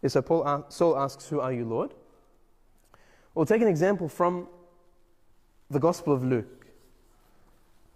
So 0.07 0.23
Paul, 0.23 0.65
Saul 0.71 0.97
asks, 0.97 1.29
Who 1.29 1.41
are 1.41 1.53
you, 1.53 1.67
Lord? 1.67 1.93
We'll 3.35 3.45
take 3.45 3.61
an 3.61 3.69
example 3.69 4.09
from 4.09 4.49
the 5.71 5.79
Gospel 5.79 6.13
of 6.13 6.25
Luke. 6.25 6.67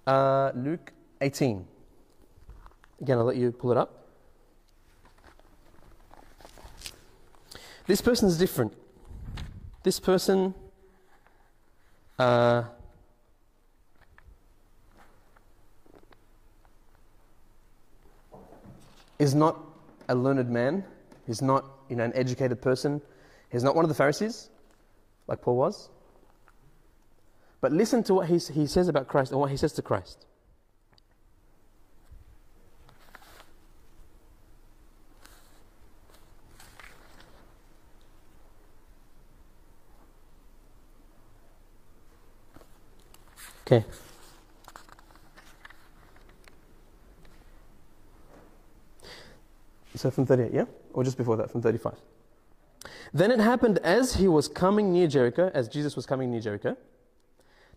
Uh, 0.06 0.52
Luke 0.54 0.92
18. 1.20 1.66
Again, 3.00 3.18
I'll 3.18 3.24
let 3.24 3.36
you 3.36 3.50
pull 3.50 3.72
it 3.72 3.76
up. 3.76 4.06
This 7.86 8.00
person 8.00 8.28
is 8.28 8.38
different. 8.38 8.72
This 9.82 10.00
person 10.00 10.54
uh, 12.18 12.62
is 19.18 19.34
not 19.34 19.58
a 20.08 20.14
learned 20.14 20.48
man. 20.48 20.84
He's 21.26 21.42
not 21.42 21.64
you 21.88 21.96
know, 21.96 22.04
an 22.04 22.12
educated 22.14 22.62
person. 22.62 23.02
He's 23.50 23.62
not 23.62 23.74
one 23.74 23.84
of 23.84 23.88
the 23.88 23.94
Pharisees, 23.94 24.48
like 25.26 25.42
Paul 25.42 25.56
was. 25.56 25.90
But 27.64 27.72
listen 27.72 28.02
to 28.02 28.12
what 28.12 28.28
he, 28.28 28.36
he 28.36 28.66
says 28.66 28.88
about 28.88 29.08
Christ 29.08 29.30
and 29.30 29.40
what 29.40 29.50
he 29.50 29.56
says 29.56 29.72
to 29.72 29.80
Christ. 29.80 30.26
Okay. 43.66 43.86
So 49.94 50.10
from 50.10 50.26
38, 50.26 50.52
yeah? 50.52 50.66
Or 50.92 51.02
just 51.02 51.16
before 51.16 51.38
that, 51.38 51.50
from 51.50 51.62
35. 51.62 51.94
Then 53.14 53.30
it 53.30 53.40
happened 53.40 53.78
as 53.78 54.16
he 54.16 54.28
was 54.28 54.48
coming 54.48 54.92
near 54.92 55.06
Jericho, 55.06 55.50
as 55.54 55.66
Jesus 55.66 55.96
was 55.96 56.04
coming 56.04 56.30
near 56.30 56.42
Jericho, 56.42 56.76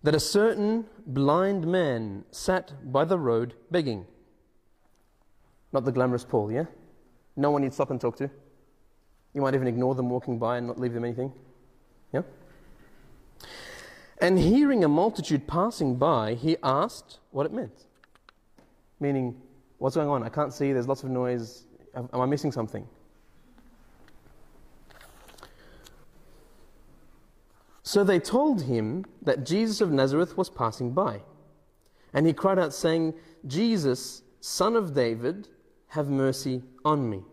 that 0.04 0.16
a 0.16 0.20
certain 0.20 0.86
blind 1.06 1.68
man 1.68 2.24
sat 2.32 2.92
by 2.92 3.06
the 3.06 3.18
road 3.18 3.54
begging. 3.72 4.06
Not 5.74 5.86
the 5.86 5.92
glamorous 5.92 6.24
Paul, 6.24 6.52
yeah? 6.52 6.66
No 7.36 7.52
one 7.52 7.64
you'd 7.64 7.74
stop 7.74 7.92
and 7.92 8.00
talk 8.00 8.16
to. 8.18 8.30
You 9.34 9.42
might 9.42 9.54
even 9.54 9.68
ignore 9.68 9.96
them 9.96 10.10
walking 10.10 10.40
by 10.40 10.58
and 10.58 10.68
not 10.68 10.80
leave 10.80 10.94
them 10.94 11.04
anything. 11.04 11.32
Yeah? 12.14 12.22
And 14.20 14.40
hearing 14.40 14.84
a 14.84 14.88
multitude 14.88 15.48
passing 15.48 15.96
by, 15.98 16.34
he 16.34 16.58
asked 16.64 17.20
what 17.32 17.46
it 17.46 17.54
meant. 17.54 17.86
Meaning, 19.00 19.40
what's 19.78 19.96
going 19.96 20.10
on? 20.10 20.24
I 20.24 20.30
can't 20.30 20.52
see, 20.54 20.74
there's 20.74 20.88
lots 20.88 21.04
of 21.04 21.10
noise. 21.10 21.66
Am 21.96 22.10
I 22.14 22.26
missing 22.26 22.52
something? 22.52 22.88
So 27.88 28.04
they 28.04 28.20
told 28.20 28.64
him 28.64 29.06
that 29.22 29.46
Jesus 29.46 29.80
of 29.80 29.94
Nazareth 29.94 30.36
was 30.36 30.50
passing 30.50 30.92
by. 30.92 31.22
And 32.14 32.28
he 32.28 32.34
cried 32.34 32.60
out, 32.60 32.74
saying, 32.74 33.14
Jesus, 33.46 34.24
son 34.42 34.76
of 34.76 34.94
David, 34.94 35.48
have 35.88 36.10
mercy 36.10 36.64
on 36.84 37.10
me. 37.10 37.24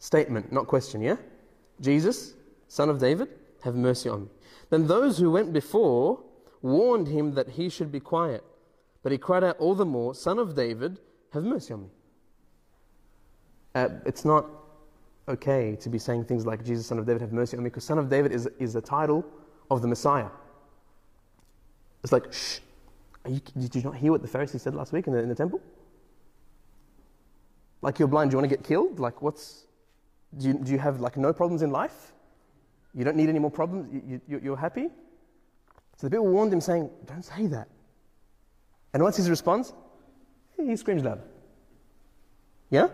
Statement, 0.00 0.50
not 0.50 0.66
question, 0.66 1.00
yeah? 1.00 1.14
Jesus, 1.80 2.34
son 2.66 2.90
of 2.90 2.98
David, 2.98 3.28
have 3.62 3.76
mercy 3.76 4.08
on 4.08 4.22
me. 4.22 4.28
Then 4.70 4.88
those 4.88 5.18
who 5.18 5.30
went 5.30 5.52
before 5.52 6.24
warned 6.60 7.06
him 7.06 7.34
that 7.34 7.50
he 7.50 7.68
should 7.68 7.92
be 7.92 8.00
quiet. 8.00 8.42
But 9.04 9.12
he 9.12 9.18
cried 9.18 9.44
out 9.44 9.58
all 9.58 9.76
the 9.76 9.86
more, 9.86 10.12
Son 10.12 10.40
of 10.40 10.56
David, 10.56 10.98
have 11.32 11.44
mercy 11.44 11.72
on 11.72 11.82
me. 11.82 11.88
Uh, 13.76 13.88
it's 14.04 14.24
not 14.24 14.46
okay 15.28 15.76
to 15.76 15.88
be 15.88 15.98
saying 15.98 16.24
things 16.24 16.46
like, 16.46 16.64
Jesus, 16.64 16.86
Son 16.86 16.98
of 16.98 17.06
David, 17.06 17.22
have 17.22 17.32
mercy 17.32 17.56
on 17.56 17.62
me, 17.62 17.70
because 17.70 17.84
Son 17.84 17.98
of 17.98 18.08
David 18.08 18.32
is, 18.32 18.48
is 18.58 18.72
the 18.72 18.80
title 18.80 19.24
of 19.70 19.82
the 19.82 19.88
Messiah. 19.88 20.28
It's 22.02 22.12
like, 22.12 22.32
shh, 22.32 22.58
you, 23.28 23.40
did 23.56 23.76
you 23.76 23.82
not 23.82 23.96
hear 23.96 24.10
what 24.10 24.22
the 24.22 24.28
Pharisee 24.28 24.60
said 24.60 24.74
last 24.74 24.92
week 24.92 25.06
in 25.06 25.12
the, 25.12 25.20
in 25.20 25.28
the 25.28 25.34
temple? 25.34 25.60
Like, 27.80 27.98
you're 27.98 28.08
blind, 28.08 28.30
do 28.30 28.34
you 28.34 28.38
want 28.38 28.50
to 28.50 28.56
get 28.56 28.64
killed? 28.64 28.98
Like, 28.98 29.22
what's, 29.22 29.66
do 30.36 30.48
you, 30.48 30.54
do 30.54 30.72
you 30.72 30.78
have 30.78 31.00
like 31.00 31.16
no 31.16 31.32
problems 31.32 31.62
in 31.62 31.70
life? 31.70 32.12
You 32.94 33.04
don't 33.04 33.16
need 33.16 33.28
any 33.28 33.38
more 33.38 33.50
problems? 33.50 33.92
You, 34.06 34.20
you, 34.28 34.40
you're 34.42 34.56
happy? 34.56 34.88
So 35.96 36.06
the 36.06 36.10
people 36.10 36.26
warned 36.26 36.52
him, 36.52 36.60
saying, 36.60 36.90
Don't 37.06 37.24
say 37.24 37.46
that. 37.48 37.68
And 38.92 39.02
what's 39.02 39.16
his 39.16 39.30
response? 39.30 39.72
He 40.56 40.76
screams 40.76 41.02
loud. 41.02 41.20
Yeah? 42.70 42.88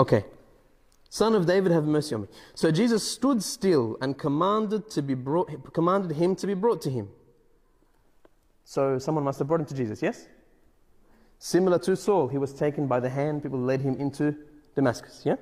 Okay. 0.00 0.24
Son 1.10 1.34
of 1.34 1.44
David, 1.44 1.72
have 1.72 1.84
mercy 1.84 2.14
on 2.14 2.22
me. 2.22 2.28
So 2.54 2.70
Jesus 2.70 3.06
stood 3.06 3.42
still 3.42 3.98
and 4.00 4.16
commanded, 4.16 4.88
to 4.92 5.02
be 5.02 5.12
brought, 5.12 5.74
commanded 5.74 6.16
him 6.16 6.34
to 6.36 6.46
be 6.46 6.54
brought 6.54 6.80
to 6.82 6.90
him. 6.90 7.10
So 8.64 8.98
someone 8.98 9.24
must 9.24 9.38
have 9.40 9.48
brought 9.48 9.60
him 9.60 9.66
to 9.66 9.74
Jesus, 9.74 10.00
yes? 10.00 10.26
Similar 11.38 11.78
to 11.80 11.96
Saul, 11.96 12.28
he 12.28 12.38
was 12.38 12.54
taken 12.54 12.86
by 12.86 12.98
the 12.98 13.10
hand, 13.10 13.42
people 13.42 13.58
led 13.58 13.82
him 13.82 13.96
into 13.96 14.34
Damascus, 14.74 15.20
yeah? 15.24 15.36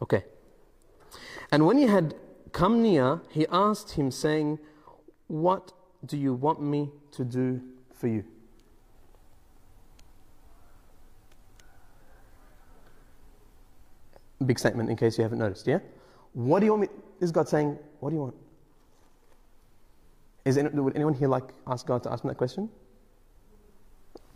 Okay. 0.00 0.24
And 1.52 1.66
when 1.66 1.76
he 1.76 1.84
had 1.84 2.14
come 2.52 2.80
near, 2.80 3.20
he 3.28 3.46
asked 3.50 3.92
him, 3.92 4.10
saying, 4.10 4.58
What 5.26 5.72
do 6.06 6.16
you 6.16 6.32
want 6.32 6.62
me 6.62 6.92
to 7.12 7.24
do 7.24 7.60
for 7.92 8.08
you? 8.08 8.24
Big 14.44 14.58
statement 14.58 14.88
in 14.88 14.96
case 14.96 15.18
you 15.18 15.22
haven't 15.22 15.38
noticed, 15.38 15.66
yeah? 15.66 15.80
What 16.32 16.60
do 16.60 16.66
you 16.66 16.72
want 16.72 16.82
me? 16.82 16.88
Is 17.20 17.32
God 17.32 17.48
saying, 17.48 17.78
What 18.00 18.10
do 18.10 18.16
you 18.16 18.22
want? 18.22 18.34
Is 20.44 20.56
any, 20.56 20.68
would 20.70 20.96
anyone 20.96 21.14
here 21.14 21.28
like 21.28 21.44
ask 21.66 21.86
God 21.86 22.02
to 22.04 22.12
ask 22.12 22.24
him 22.24 22.28
that 22.28 22.36
question? 22.36 22.70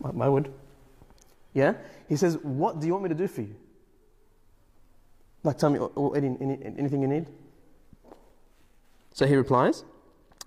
I, 0.03 0.09
I 0.09 0.29
would. 0.29 0.53
Yeah? 1.53 1.73
He 2.07 2.15
says, 2.15 2.37
What 2.37 2.79
do 2.79 2.87
you 2.87 2.93
want 2.93 3.03
me 3.03 3.09
to 3.09 3.15
do 3.15 3.27
for 3.27 3.41
you? 3.41 3.55
Like, 5.43 5.57
tell 5.57 5.69
me, 5.69 5.79
or, 5.79 5.91
or 5.95 6.17
any, 6.17 6.35
any, 6.41 6.59
anything 6.77 7.01
you 7.01 7.07
need? 7.07 7.27
So 9.13 9.25
he 9.25 9.35
replies, 9.35 9.83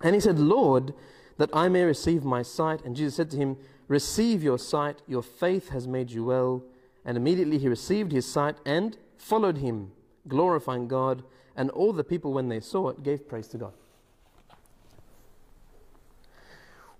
and 0.01 0.13
he 0.13 0.21
said, 0.21 0.37
Lord, 0.37 0.93
that 1.37 1.49
I 1.53 1.69
may 1.69 1.83
receive 1.83 2.23
my 2.23 2.41
sight. 2.43 2.83
And 2.85 2.95
Jesus 2.95 3.15
said 3.15 3.31
to 3.31 3.37
him, 3.37 3.57
Receive 3.87 4.43
your 4.43 4.59
sight, 4.59 5.01
your 5.07 5.23
faith 5.23 5.69
has 5.69 5.87
made 5.87 6.11
you 6.11 6.25
well. 6.25 6.63
And 7.03 7.17
immediately 7.17 7.57
he 7.57 7.67
received 7.67 8.11
his 8.11 8.31
sight 8.31 8.57
and 8.65 8.95
followed 9.19 9.59
him, 9.59 9.91
glorifying 10.27 10.87
God. 10.87 11.23
and 11.55 11.69
all 11.71 11.91
the 11.91 12.05
people, 12.05 12.31
when 12.31 12.47
they 12.47 12.61
saw 12.61 12.87
it, 12.87 13.03
gave 13.03 13.27
praise 13.27 13.49
to 13.49 13.57
God. 13.57 13.73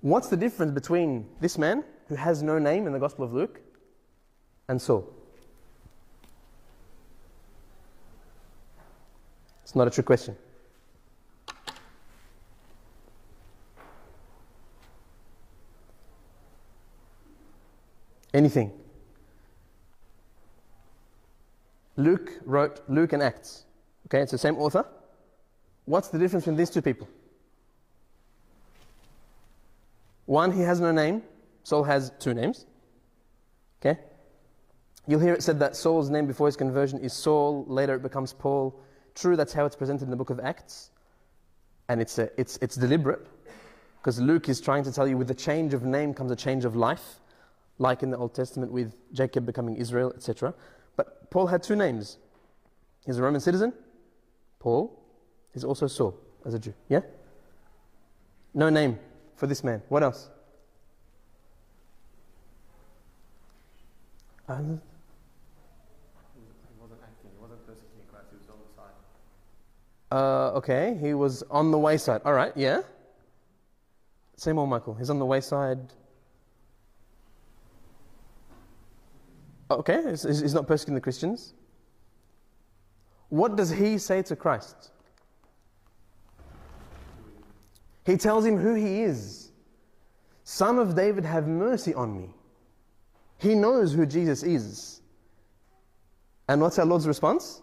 What's 0.01 0.27
the 0.27 0.35
difference 0.35 0.73
between 0.73 1.29
this 1.39 1.57
man, 1.57 1.85
who 2.09 2.15
has 2.15 2.43
no 2.43 2.59
name 2.59 2.85
in 2.85 2.91
the 2.91 2.99
Gospel 2.99 3.23
of 3.23 3.33
Luke, 3.33 3.61
and 4.67 4.81
Saul? 4.81 5.07
It's 9.63 9.75
not 9.75 9.87
a 9.87 9.91
trick 9.91 10.05
question. 10.05 10.35
Anything. 18.33 18.73
Luke 21.99 22.31
wrote 22.45 22.81
Luke 22.87 23.11
and 23.11 23.21
Acts. 23.21 23.65
Okay, 24.07 24.21
it's 24.21 24.31
the 24.31 24.37
same 24.37 24.55
author. 24.55 24.85
What's 25.83 26.07
the 26.07 26.17
difference 26.17 26.45
between 26.45 26.57
these 26.57 26.69
two 26.69 26.81
people? 26.81 27.09
One, 30.25 30.51
he 30.51 30.61
has 30.61 30.79
no 30.79 30.91
name. 30.91 31.23
Saul 31.63 31.83
has 31.83 32.11
two 32.19 32.33
names. 32.33 32.65
Okay? 33.81 33.99
You'll 35.07 35.19
hear 35.19 35.33
it 35.33 35.43
said 35.43 35.59
that 35.59 35.75
Saul's 35.75 36.09
name 36.09 36.25
before 36.25 36.47
his 36.47 36.55
conversion 36.55 36.99
is 36.99 37.11
Saul, 37.11 37.65
later 37.67 37.95
it 37.95 38.01
becomes 38.01 38.31
Paul. 38.31 38.79
True, 39.13 39.35
that's 39.35 39.51
how 39.51 39.65
it's 39.65 39.75
presented 39.75 40.05
in 40.05 40.09
the 40.09 40.15
book 40.15 40.29
of 40.29 40.39
Acts. 40.39 40.91
And 41.89 41.99
it's, 41.99 42.17
a, 42.17 42.29
it's, 42.39 42.57
it's 42.61 42.75
deliberate. 42.75 43.27
Because 43.99 44.21
Luke 44.21 44.47
is 44.47 44.61
trying 44.61 44.83
to 44.85 44.91
tell 44.91 45.07
you 45.07 45.17
with 45.17 45.27
the 45.27 45.35
change 45.35 45.73
of 45.73 45.83
name 45.83 46.13
comes 46.13 46.31
a 46.31 46.35
change 46.35 46.63
of 46.63 46.75
life, 46.77 47.19
like 47.77 48.03
in 48.03 48.09
the 48.09 48.17
Old 48.17 48.33
Testament 48.33 48.71
with 48.71 48.95
Jacob 49.11 49.45
becoming 49.45 49.75
Israel, 49.75 50.13
etc. 50.15 50.53
But 50.99 51.29
Paul 51.29 51.47
had 51.47 51.63
two 51.63 51.77
names. 51.77 52.17
He's 53.05 53.19
a 53.19 53.23
Roman 53.23 53.39
citizen, 53.39 53.71
Paul. 54.59 55.01
He's 55.53 55.63
also 55.63 55.87
Saul 55.87 56.13
as 56.45 56.53
a 56.53 56.59
Jew. 56.59 56.73
Yeah? 56.89 56.99
No 58.53 58.69
name 58.69 58.99
for 59.37 59.47
this 59.47 59.63
man. 59.63 59.81
What 59.87 60.03
else? 60.03 60.29
He 64.49 64.55
wasn't 66.81 66.99
acting, 67.01 67.31
he 67.33 67.41
wasn't 67.41 67.65
persecuting 67.65 68.03
Christ, 68.11 68.25
he 68.31 68.37
was 68.37 68.49
on 68.49 68.57
the 68.59 68.73
side. 68.75 70.21
Uh, 70.21 70.57
okay, 70.57 70.97
he 70.99 71.13
was 71.13 71.43
on 71.43 71.71
the 71.71 71.77
wayside. 71.77 72.23
All 72.25 72.33
right, 72.33 72.51
yeah. 72.57 72.81
Old 74.45 74.67
Michael. 74.67 74.95
He's 74.95 75.09
on 75.09 75.19
the 75.19 75.25
wayside. 75.25 75.79
Okay, 79.71 80.01
he's, 80.09 80.53
not 80.53 80.67
persecuting 80.67 80.95
the 80.95 81.01
Christians. 81.01 81.53
What 83.29 83.55
does 83.55 83.69
he 83.69 83.97
say 83.99 84.23
to 84.23 84.35
Christ? 84.35 84.91
He 88.05 88.17
tells 88.17 88.45
him 88.45 88.57
who 88.57 88.73
he 88.73 89.03
is. 89.03 89.51
Son 90.43 90.79
of 90.79 90.95
David, 90.95 91.23
have 91.25 91.47
mercy 91.47 91.93
on 91.93 92.19
me. 92.19 92.29
He 93.37 93.53
knows 93.53 93.93
who 93.93 94.05
Jesus 94.07 94.41
is. 94.41 95.01
And 96.47 96.59
what's 96.59 96.79
our 96.79 96.85
Lord's 96.85 97.07
response? 97.07 97.61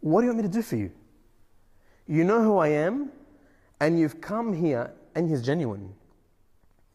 What 0.00 0.20
do 0.20 0.26
you 0.26 0.32
want 0.32 0.44
me 0.44 0.48
to 0.48 0.54
do 0.54 0.62
for 0.62 0.76
you? 0.76 0.90
You 2.06 2.24
know 2.24 2.42
who 2.42 2.56
I 2.56 2.68
am, 2.68 3.10
and 3.80 3.98
you've 3.98 4.20
come 4.20 4.52
here, 4.52 4.92
and 5.14 5.28
he's 5.28 5.42
genuine. 5.42 5.94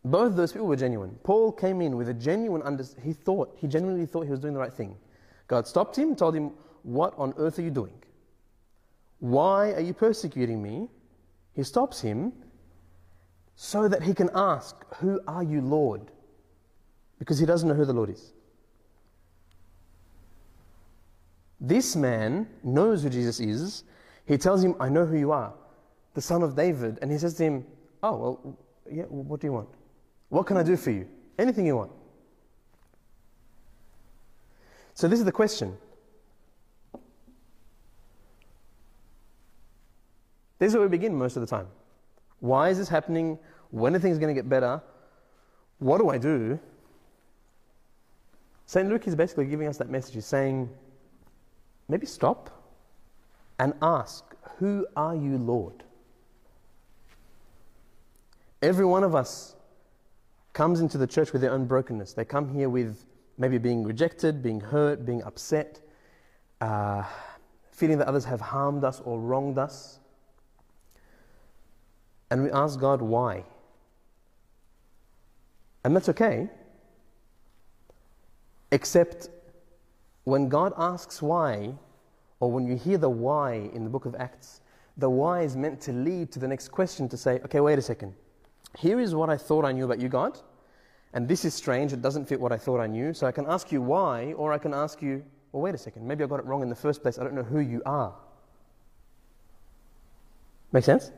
Both 0.05 0.35
those 0.35 0.51
people 0.51 0.67
were 0.67 0.75
genuine. 0.75 1.17
Paul 1.23 1.51
came 1.51 1.81
in 1.81 1.97
with 1.97 2.09
a 2.09 2.13
genuine 2.13 2.61
under 2.63 2.85
he 3.03 3.13
thought, 3.13 3.55
he 3.59 3.67
genuinely 3.67 4.05
thought 4.05 4.23
he 4.23 4.31
was 4.31 4.39
doing 4.39 4.53
the 4.53 4.59
right 4.59 4.73
thing. 4.73 4.95
God 5.47 5.67
stopped 5.67 5.97
him, 5.97 6.15
told 6.15 6.35
him, 6.35 6.51
What 6.83 7.13
on 7.17 7.33
earth 7.37 7.59
are 7.59 7.63
you 7.63 7.71
doing? 7.71 7.93
Why 9.19 9.73
are 9.73 9.81
you 9.81 9.93
persecuting 9.93 10.61
me? 10.63 10.87
He 11.53 11.63
stops 11.63 11.99
him 11.99 12.31
so 13.55 13.89
that 13.89 14.01
he 14.01 14.13
can 14.13 14.29
ask, 14.33 14.75
Who 14.95 15.19
are 15.27 15.43
you, 15.43 15.61
Lord? 15.61 16.11
Because 17.17 17.37
he 17.37 17.45
doesn't 17.45 17.67
know 17.67 17.75
who 17.75 17.85
the 17.85 17.93
Lord 17.93 18.09
is. 18.09 18.31
This 21.59 21.95
man 21.95 22.47
knows 22.63 23.03
who 23.03 23.09
Jesus 23.09 23.41
is. 23.41 23.83
He 24.25 24.37
tells 24.37 24.63
him, 24.63 24.75
I 24.79 24.87
know 24.87 25.05
who 25.05 25.17
you 25.17 25.33
are, 25.33 25.53
the 26.13 26.21
son 26.21 26.43
of 26.43 26.55
David. 26.55 26.99
And 27.01 27.11
he 27.11 27.17
says 27.17 27.35
to 27.35 27.43
him, 27.43 27.65
Oh, 28.01 28.15
well, 28.17 28.57
yeah, 28.91 29.03
what 29.03 29.39
do 29.39 29.47
you 29.47 29.53
want? 29.53 29.69
What 30.29 30.45
can 30.45 30.57
I 30.57 30.63
do 30.63 30.77
for 30.77 30.91
you? 30.91 31.07
Anything 31.37 31.65
you 31.65 31.75
want. 31.75 31.91
So, 34.93 35.07
this 35.07 35.19
is 35.19 35.25
the 35.25 35.31
question. 35.31 35.77
This 40.59 40.69
is 40.71 40.73
where 40.75 40.83
we 40.83 40.89
begin 40.89 41.15
most 41.15 41.37
of 41.37 41.41
the 41.41 41.47
time. 41.47 41.67
Why 42.41 42.69
is 42.69 42.77
this 42.77 42.89
happening? 42.89 43.39
When 43.71 43.95
are 43.95 43.99
things 43.99 44.17
going 44.17 44.33
to 44.33 44.39
get 44.39 44.49
better? 44.49 44.81
What 45.79 45.99
do 45.99 46.09
I 46.09 46.17
do? 46.17 46.59
St. 48.65 48.87
Luke 48.87 49.07
is 49.07 49.15
basically 49.15 49.45
giving 49.45 49.67
us 49.67 49.77
that 49.77 49.89
message. 49.89 50.15
He's 50.15 50.25
saying, 50.25 50.69
maybe 51.87 52.05
stop 52.05 52.49
and 53.57 53.73
ask, 53.81 54.23
Who 54.57 54.85
are 54.95 55.15
you, 55.15 55.37
Lord? 55.37 55.83
Every 58.61 58.85
one 58.85 59.03
of 59.03 59.15
us 59.15 59.55
comes 60.53 60.81
into 60.81 60.97
the 60.97 61.07
church 61.07 61.31
with 61.31 61.41
their 61.41 61.51
own 61.51 61.65
brokenness. 61.65 62.13
They 62.13 62.25
come 62.25 62.53
here 62.53 62.69
with 62.69 63.05
maybe 63.37 63.57
being 63.57 63.83
rejected, 63.83 64.43
being 64.43 64.59
hurt, 64.59 65.05
being 65.05 65.23
upset, 65.23 65.79
uh, 66.59 67.03
feeling 67.71 67.97
that 67.99 68.07
others 68.07 68.25
have 68.25 68.41
harmed 68.41 68.83
us 68.83 69.01
or 69.05 69.19
wronged 69.19 69.57
us. 69.57 69.99
And 72.29 72.43
we 72.43 72.51
ask 72.51 72.79
God 72.79 73.01
why. 73.01 73.45
And 75.85 75.95
that's 75.95 76.09
okay, 76.09 76.49
except 78.71 79.29
when 80.25 80.49
God 80.49 80.73
asks 80.77 81.21
why, 81.21 81.73
or 82.41 82.51
when 82.51 82.67
you 82.67 82.75
hear 82.75 82.97
the 82.97 83.09
why 83.09 83.69
in 83.73 83.85
the 83.85 83.89
book 83.89 84.05
of 84.05 84.13
Acts, 84.15 84.59
the 84.97 85.09
why 85.09 85.41
is 85.41 85.55
meant 85.55 85.79
to 85.81 85.93
lead 85.93 86.33
to 86.33 86.39
the 86.39 86.47
next 86.47 86.67
question 86.67 87.07
to 87.09 87.15
say, 87.15 87.39
okay, 87.45 87.61
wait 87.61 87.79
a 87.79 87.81
second. 87.81 88.13
Here 88.77 88.99
is 88.99 89.15
what 89.15 89.29
I 89.29 89.37
thought 89.37 89.65
I 89.65 89.71
knew 89.71 89.85
about 89.85 89.99
you, 89.99 90.09
God, 90.09 90.39
and 91.13 91.27
this 91.27 91.43
is 91.43 91.53
strange, 91.53 91.91
it 91.91 92.01
doesn't 92.01 92.25
fit 92.25 92.39
what 92.39 92.51
I 92.51 92.57
thought 92.57 92.79
I 92.79 92.87
knew, 92.87 93.13
so 93.13 93.25
I 93.25 93.31
can 93.31 93.45
ask 93.47 93.71
you 93.71 93.81
why, 93.81 94.33
or 94.33 94.53
I 94.53 94.57
can 94.57 94.73
ask 94.73 95.01
you, 95.01 95.23
well, 95.51 95.63
wait 95.63 95.73
a 95.73 95.77
second, 95.77 96.07
maybe 96.07 96.23
I 96.23 96.27
got 96.27 96.39
it 96.39 96.45
wrong 96.45 96.61
in 96.61 96.69
the 96.69 96.75
first 96.75 97.01
place, 97.01 97.17
I 97.17 97.23
don't 97.23 97.33
know 97.33 97.43
who 97.43 97.59
you 97.59 97.81
are. 97.85 98.13
Make 100.71 100.83
sense? 100.83 101.11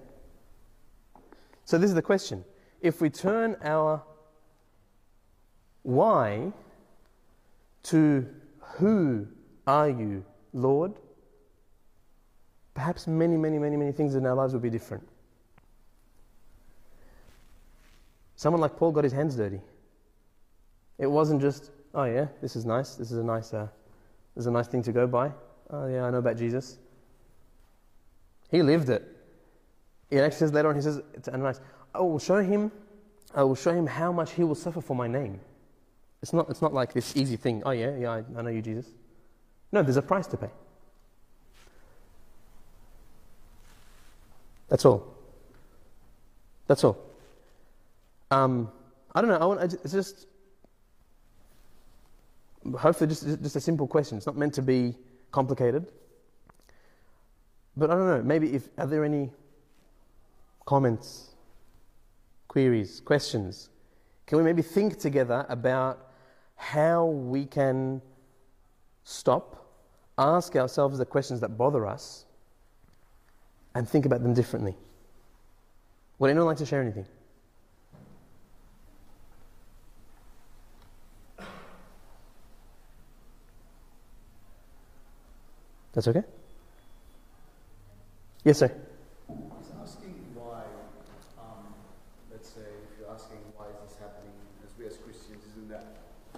So, 1.65 1.77
this 1.77 1.89
is 1.89 1.95
the 1.95 2.01
question. 2.01 2.43
If 2.81 3.01
we 3.01 3.09
turn 3.09 3.57
our 3.63 4.01
why 5.83 6.53
to 7.83 8.27
who 8.59 9.27
are 9.67 9.89
you, 9.89 10.23
Lord, 10.53 10.93
perhaps 12.73 13.07
many, 13.07 13.37
many, 13.37 13.59
many, 13.59 13.77
many 13.77 13.91
things 13.91 14.15
in 14.15 14.25
our 14.25 14.35
lives 14.35 14.53
will 14.53 14.59
be 14.59 14.69
different. 14.69 15.07
Someone 18.41 18.59
like 18.59 18.75
Paul 18.75 18.91
got 18.91 19.03
his 19.03 19.13
hands 19.13 19.35
dirty. 19.35 19.61
It 20.97 21.05
wasn't 21.05 21.41
just, 21.41 21.69
oh 21.93 22.05
yeah, 22.05 22.25
this 22.41 22.55
is 22.55 22.65
nice. 22.65 22.95
This 22.95 23.11
is 23.11 23.19
a 23.19 23.23
nice, 23.23 23.53
uh, 23.53 23.67
this 24.35 24.41
is 24.41 24.47
a 24.47 24.51
nice 24.51 24.67
thing 24.67 24.81
to 24.81 24.91
go 24.91 25.05
by. 25.05 25.31
Oh 25.69 25.85
yeah, 25.85 26.05
I 26.05 26.09
know 26.09 26.17
about 26.17 26.37
Jesus. 26.37 26.79
He 28.49 28.63
lived 28.63 28.89
it. 28.89 29.03
It 30.09 30.21
actually 30.21 30.39
says 30.39 30.53
later 30.53 30.69
on, 30.69 30.75
he 30.75 30.81
says, 30.81 31.03
it's 31.13 31.27
nice. 31.27 31.61
I 31.93 31.99
will 31.99 32.17
show 32.17 32.41
him, 32.41 32.71
I 33.35 33.43
will 33.43 33.53
show 33.53 33.75
him 33.75 33.85
how 33.85 34.11
much 34.11 34.31
he 34.31 34.43
will 34.43 34.55
suffer 34.55 34.81
for 34.81 34.95
my 34.95 35.07
name. 35.07 35.39
It's 36.23 36.33
not, 36.33 36.49
it's 36.49 36.63
not 36.63 36.73
like 36.73 36.93
this 36.93 37.15
easy 37.15 37.35
thing. 37.35 37.61
Oh 37.63 37.69
yeah, 37.69 37.95
yeah, 37.95 38.09
I, 38.09 38.23
I 38.35 38.41
know 38.41 38.49
you, 38.49 38.63
Jesus. 38.63 38.87
No, 39.71 39.83
there's 39.83 39.97
a 39.97 40.01
price 40.01 40.25
to 40.25 40.37
pay. 40.37 40.49
That's 44.67 44.83
all. 44.83 45.15
That's 46.65 46.83
all. 46.83 47.10
Um, 48.31 48.71
I 49.13 49.21
don't 49.21 49.29
know. 49.29 49.37
I 49.37 49.45
want. 49.45 49.73
It's 49.83 49.91
just 49.91 50.25
hopefully 52.77 53.09
just 53.09 53.23
just 53.43 53.55
a 53.55 53.59
simple 53.59 53.87
question. 53.87 54.17
It's 54.17 54.25
not 54.25 54.37
meant 54.37 54.53
to 54.55 54.61
be 54.61 54.95
complicated. 55.31 55.91
But 57.75 57.91
I 57.91 57.95
don't 57.95 58.07
know. 58.07 58.23
Maybe 58.23 58.53
if 58.53 58.69
are 58.77 58.87
there 58.87 59.03
any 59.03 59.31
comments, 60.65 61.31
queries, 62.47 63.01
questions? 63.01 63.69
Can 64.25 64.37
we 64.37 64.43
maybe 64.43 64.61
think 64.61 64.97
together 64.97 65.45
about 65.49 66.07
how 66.55 67.05
we 67.05 67.45
can 67.45 68.01
stop, 69.03 69.73
ask 70.17 70.55
ourselves 70.55 70.97
the 70.97 71.05
questions 71.05 71.41
that 71.41 71.57
bother 71.57 71.85
us, 71.85 72.25
and 73.75 73.87
think 73.87 74.05
about 74.05 74.23
them 74.23 74.33
differently? 74.33 74.75
Would 76.19 76.29
anyone 76.29 76.45
like 76.47 76.57
to 76.57 76.65
share 76.65 76.81
anything? 76.81 77.05
That's 85.93 86.07
okay? 86.07 86.23
Yes, 88.43 88.59
sir. 88.59 88.71
He's 89.27 89.71
asking 89.79 90.15
why, 90.33 90.63
um, 91.37 91.73
let's 92.31 92.49
say, 92.49 92.61
if 92.61 92.99
you're 92.99 93.11
asking 93.11 93.37
why 93.55 93.67
is 93.67 93.75
this 93.85 93.99
happening, 93.99 94.31
as 94.63 94.71
we 94.79 94.85
as 94.85 94.97
Christians, 94.97 95.43
isn't 95.51 95.69
that 95.69 95.85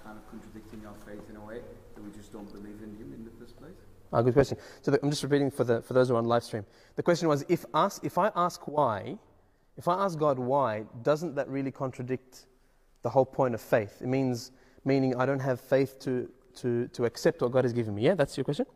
kind 0.02 0.18
of 0.18 0.28
contradicting 0.28 0.84
our 0.86 0.94
faith 1.06 1.22
in 1.30 1.36
a 1.36 1.44
way 1.44 1.60
that 1.94 2.02
we 2.02 2.10
just 2.10 2.32
don't 2.32 2.50
believe 2.52 2.82
in 2.82 2.96
Him 2.96 3.14
in 3.14 3.24
the 3.24 3.30
first 3.38 3.56
place? 3.56 3.78
Ah, 4.12 4.22
good 4.22 4.34
question. 4.34 4.58
So 4.82 4.90
the, 4.90 5.00
I'm 5.02 5.10
just 5.10 5.22
repeating 5.22 5.50
for, 5.50 5.64
the, 5.64 5.82
for 5.82 5.94
those 5.94 6.08
who 6.08 6.14
are 6.14 6.18
on 6.18 6.26
live 6.26 6.44
stream. 6.44 6.66
The 6.96 7.02
question 7.02 7.28
was 7.28 7.44
if, 7.48 7.64
ask, 7.74 8.04
if 8.04 8.18
I 8.18 8.30
ask 8.36 8.66
why, 8.68 9.18
if 9.76 9.88
I 9.88 10.04
ask 10.04 10.18
God 10.18 10.38
why, 10.38 10.84
doesn't 11.02 11.34
that 11.36 11.48
really 11.48 11.70
contradict 11.70 12.46
the 13.02 13.08
whole 13.10 13.24
point 13.24 13.54
of 13.54 13.60
faith? 13.60 14.02
It 14.02 14.08
means, 14.08 14.50
meaning 14.84 15.16
I 15.16 15.26
don't 15.26 15.40
have 15.40 15.60
faith 15.60 15.98
to, 16.00 16.28
to, 16.56 16.88
to 16.88 17.04
accept 17.06 17.40
what 17.40 17.50
God 17.50 17.64
has 17.64 17.72
given 17.72 17.94
me. 17.94 18.02
Yeah, 18.02 18.14
that's 18.14 18.36
your 18.36 18.44
question? 18.44 18.66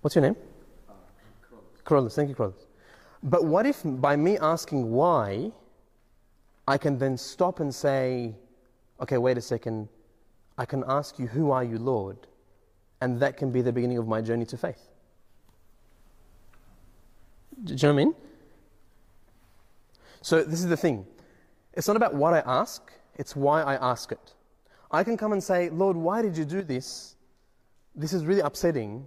What's 0.00 0.14
your 0.14 0.22
name? 0.22 0.36
Uh. 0.88 0.92
Carolus, 1.84 2.14
thank 2.14 2.28
you, 2.28 2.34
Carolus. 2.34 2.66
But 3.22 3.44
what 3.44 3.66
if 3.66 3.82
by 3.84 4.16
me 4.16 4.38
asking 4.38 4.90
why, 4.90 5.52
I 6.66 6.78
can 6.78 6.98
then 6.98 7.16
stop 7.16 7.60
and 7.60 7.74
say, 7.74 8.34
okay, 9.00 9.18
wait 9.18 9.36
a 9.36 9.42
second, 9.42 9.88
I 10.56 10.64
can 10.64 10.84
ask 10.86 11.18
you, 11.18 11.26
who 11.26 11.50
are 11.50 11.64
you, 11.64 11.78
Lord? 11.78 12.16
And 13.00 13.20
that 13.20 13.36
can 13.36 13.50
be 13.50 13.62
the 13.62 13.72
beginning 13.72 13.98
of 13.98 14.06
my 14.06 14.20
journey 14.20 14.44
to 14.46 14.56
faith. 14.56 14.88
Do 17.64 17.74
you 17.74 17.78
know 17.82 17.94
what 17.94 18.00
I 18.00 18.04
mean? 18.04 18.14
So, 20.22 20.44
this 20.44 20.60
is 20.60 20.68
the 20.68 20.76
thing 20.76 21.06
it's 21.72 21.86
not 21.88 21.96
about 21.96 22.14
what 22.14 22.34
I 22.34 22.42
ask, 22.46 22.92
it's 23.16 23.36
why 23.36 23.62
I 23.62 23.74
ask 23.74 24.12
it. 24.12 24.34
I 24.90 25.04
can 25.04 25.16
come 25.16 25.32
and 25.32 25.42
say, 25.42 25.70
Lord, 25.70 25.96
why 25.96 26.20
did 26.20 26.36
you 26.36 26.44
do 26.44 26.62
this? 26.62 27.16
This 27.94 28.12
is 28.12 28.24
really 28.24 28.40
upsetting, 28.40 29.06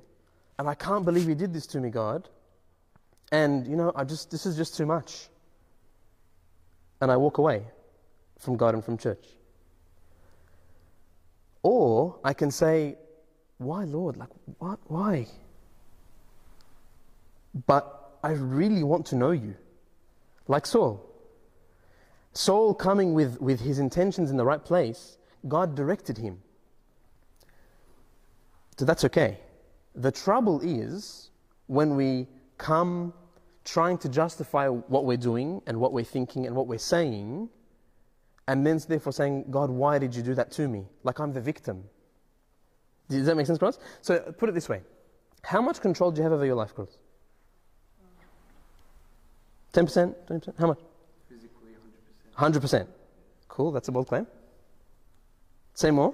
and 0.60 0.70
I 0.70 0.76
can't 0.76 1.06
believe 1.06 1.28
you 1.28 1.36
did 1.36 1.54
this 1.54 1.66
to 1.68 1.80
me, 1.80 1.90
God. 1.90 2.30
And, 3.32 3.68
you 3.68 3.76
know, 3.76 3.92
I 3.96 4.04
just, 4.04 4.30
this 4.30 4.46
is 4.46 4.56
just 4.56 4.78
too 4.78 4.86
much. 4.86 5.28
And 7.02 7.12
I 7.12 7.18
walk 7.18 7.38
away 7.40 7.64
from 8.40 8.58
God 8.58 8.76
and 8.76 8.84
from 8.84 8.98
church. 8.98 9.26
Or 11.64 12.20
I 12.24 12.34
can 12.34 12.52
say, 12.52 12.98
why, 13.58 13.86
Lord? 13.86 14.18
Like, 14.18 14.30
what? 14.60 14.80
Why? 14.86 15.28
But 17.66 18.18
I 18.24 18.32
really 18.32 18.84
want 18.84 19.06
to 19.08 19.16
know 19.16 19.32
you. 19.32 19.56
Like 20.48 20.66
Saul. 20.66 21.10
Saul 22.34 22.74
coming 22.74 23.14
with, 23.14 23.40
with 23.40 23.62
his 23.62 23.80
intentions 23.80 24.30
in 24.30 24.38
the 24.38 24.46
right 24.46 24.64
place, 24.64 25.18
God 25.48 25.76
directed 25.76 26.18
him. 26.18 26.42
So 28.78 28.86
that's 28.86 29.06
okay. 29.06 29.40
The 29.96 30.12
trouble 30.12 30.60
is 30.62 31.30
when 31.68 31.96
we 31.96 32.28
come 32.58 33.14
trying 33.66 33.98
to 34.00 34.10
justify 34.10 34.68
what 34.68 35.06
we're 35.06 35.18
doing 35.18 35.62
and 35.68 35.80
what 35.80 35.94
we're 35.94 36.04
thinking 36.04 36.46
and 36.46 36.56
what 36.56 36.68
we're 36.68 36.78
saying, 36.78 37.50
and 38.48 38.66
then 38.66 38.80
therefore 38.88 39.14
saying, 39.14 39.46
God, 39.50 39.70
why 39.70 39.98
did 40.00 40.16
you 40.16 40.22
do 40.22 40.34
that 40.36 40.52
to 40.52 40.68
me? 40.68 40.86
Like 41.04 41.20
I'm 41.20 41.34
the 41.34 41.42
victim. 41.42 41.84
Does 43.10 43.26
that 43.26 43.38
make 43.38 43.46
sense, 43.46 43.60
Cross? 43.60 43.80
So 44.02 44.20
put 44.20 44.50
it 44.50 44.54
this 44.54 44.70
way 44.70 44.82
How 45.44 45.62
much 45.62 45.82
control 45.82 46.12
do 46.12 46.20
you 46.20 46.24
have 46.24 46.34
over 46.34 46.46
your 46.46 46.56
life, 46.56 46.74
Cross? 46.74 46.98
10%? 49.74 50.14
20%? 50.28 50.60
How 50.60 50.68
much? 50.68 50.80
Physically, 51.28 51.72
100%. 52.38 52.86
100%. 52.86 52.88
Cool, 53.48 53.72
that's 53.72 53.88
a 53.88 53.92
bold 53.92 54.08
claim. 54.08 54.28
Say 55.74 55.90
more. 55.90 56.14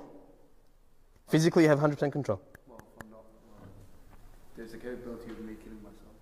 Physically, 1.28 1.64
you 1.64 1.70
have 1.70 1.80
100% 1.80 2.12
control. 2.12 2.42
Well, 2.68 2.80
if 2.80 3.04
I'm 3.04 3.12
not, 3.12 3.24
well, 3.60 3.68
there's 4.56 4.69
a 4.69 4.69
capability 4.82 5.32
of 5.32 5.40
me 5.40 5.56
killing 5.64 5.82
myself. 5.84 6.14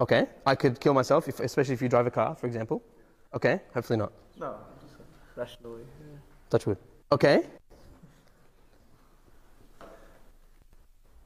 Okay, 0.00 0.26
I 0.46 0.54
could 0.54 0.80
kill 0.80 0.94
myself, 0.94 1.28
if, 1.28 1.40
especially 1.40 1.74
if 1.74 1.82
you 1.82 1.88
drive 1.88 2.06
a 2.06 2.10
car, 2.10 2.34
for 2.34 2.46
example. 2.46 2.82
Okay, 3.34 3.60
hopefully 3.74 3.98
not. 3.98 4.12
No, 4.38 4.56
just 4.82 4.94
rationally. 5.36 5.82
Yeah. 6.00 6.18
Touch 6.50 6.66
wood. 6.66 6.78
Okay. 7.10 7.44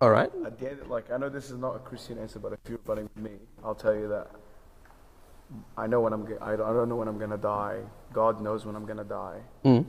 All 0.01 0.11
right. 0.11 0.31
At 0.45 0.59
the 0.59 0.71
end, 0.71 0.81
like 0.89 1.11
I 1.11 1.17
know 1.17 1.29
this 1.29 1.51
is 1.51 1.57
not 1.57 1.75
a 1.75 1.79
Christian 1.79 2.19
answer, 2.19 2.39
but 2.39 2.53
if 2.53 2.59
you're 2.69 2.79
running 2.85 3.09
with 3.15 3.25
me, 3.25 3.37
I'll 3.65 3.75
tell 3.75 3.95
you 3.95 4.09
that 4.09 4.31
I 5.77 5.87
know 5.87 6.01
when 6.01 6.13
I'm. 6.13 6.25
I 6.43 6.57
don't 6.57 6.69
I 6.69 6.73
don't 6.73 6.89
know 6.89 6.97
when 6.97 7.09
I'm 7.09 7.19
gonna 7.19 7.39
die. 7.39 7.81
God 8.13 8.41
knows 8.41 8.67
when 8.67 8.77
I'm 8.77 8.85
gonna 8.85 9.05
die. 9.05 9.41
Mm. 9.65 9.87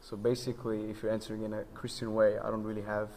So 0.00 0.16
basically, 0.16 0.90
if 0.90 1.02
you're 1.02 1.12
answering 1.12 1.42
in 1.44 1.52
a 1.52 1.62
Christian 1.74 2.14
way, 2.14 2.38
I 2.38 2.50
don't 2.50 2.64
really 2.64 2.82
have. 2.82 3.10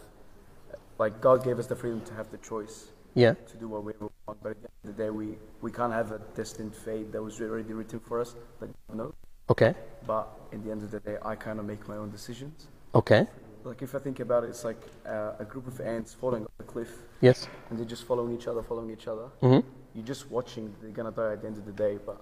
Like 0.98 1.22
God 1.22 1.44
gave 1.44 1.60
us 1.60 1.68
the 1.68 1.76
freedom 1.76 2.02
to 2.02 2.14
have 2.14 2.30
the 2.32 2.38
choice 2.38 2.88
Yeah. 3.16 3.34
to 3.34 3.58
do 3.58 3.68
what 3.68 3.84
we 3.84 3.94
want, 4.00 4.14
but 4.44 4.52
at 4.52 4.62
the 4.62 4.70
end 4.70 4.90
of 4.90 4.96
the 4.98 5.04
day, 5.04 5.10
we 5.10 5.38
we 5.62 5.72
can't 5.72 5.94
have 5.94 6.12
a 6.12 6.20
destined 6.36 6.76
fate 6.76 7.12
that 7.12 7.22
was 7.22 7.40
already 7.42 7.74
written 7.74 8.00
for 8.00 8.20
us. 8.22 8.36
Like 8.62 8.72
God 8.88 8.98
knows. 8.98 9.14
Okay. 9.50 9.74
But 10.08 10.28
in 10.52 10.64
the 10.64 10.72
end 10.72 10.84
of 10.84 10.92
the 10.92 11.00
day, 11.00 11.18
I 11.22 11.36
kind 11.36 11.60
of 11.60 11.66
make 11.66 11.88
my 11.88 11.98
own 11.98 12.10
decisions. 12.12 12.68
Okay. 12.94 13.28
Like 13.64 13.82
if 13.82 13.96
I 13.96 14.00
think 14.00 14.20
about 14.20 14.44
it, 14.44 14.50
it's 14.50 14.64
like 14.64 14.82
uh, 15.08 15.34
a 15.40 15.46
group 15.46 15.68
of 15.68 15.82
ants 15.82 16.14
falling 16.14 16.44
off 16.44 16.52
a 16.60 16.64
cliff. 16.64 16.92
Yes. 17.22 17.48
and 17.70 17.80
they're 17.80 17.86
just 17.96 18.04
following 18.06 18.34
each 18.38 18.48
other, 18.48 18.62
following 18.62 18.92
each 18.92 19.08
other. 19.08 19.28
Mm-hmm. 19.42 19.68
You're 19.96 20.06
just 20.06 20.30
watching, 20.30 20.74
they're 20.82 20.92
gonna 20.92 21.12
die 21.12 21.34
at 21.34 21.42
the 21.42 21.48
end 21.48 21.58
of 21.58 21.66
the 21.66 21.72
day, 21.72 21.98
but 22.06 22.22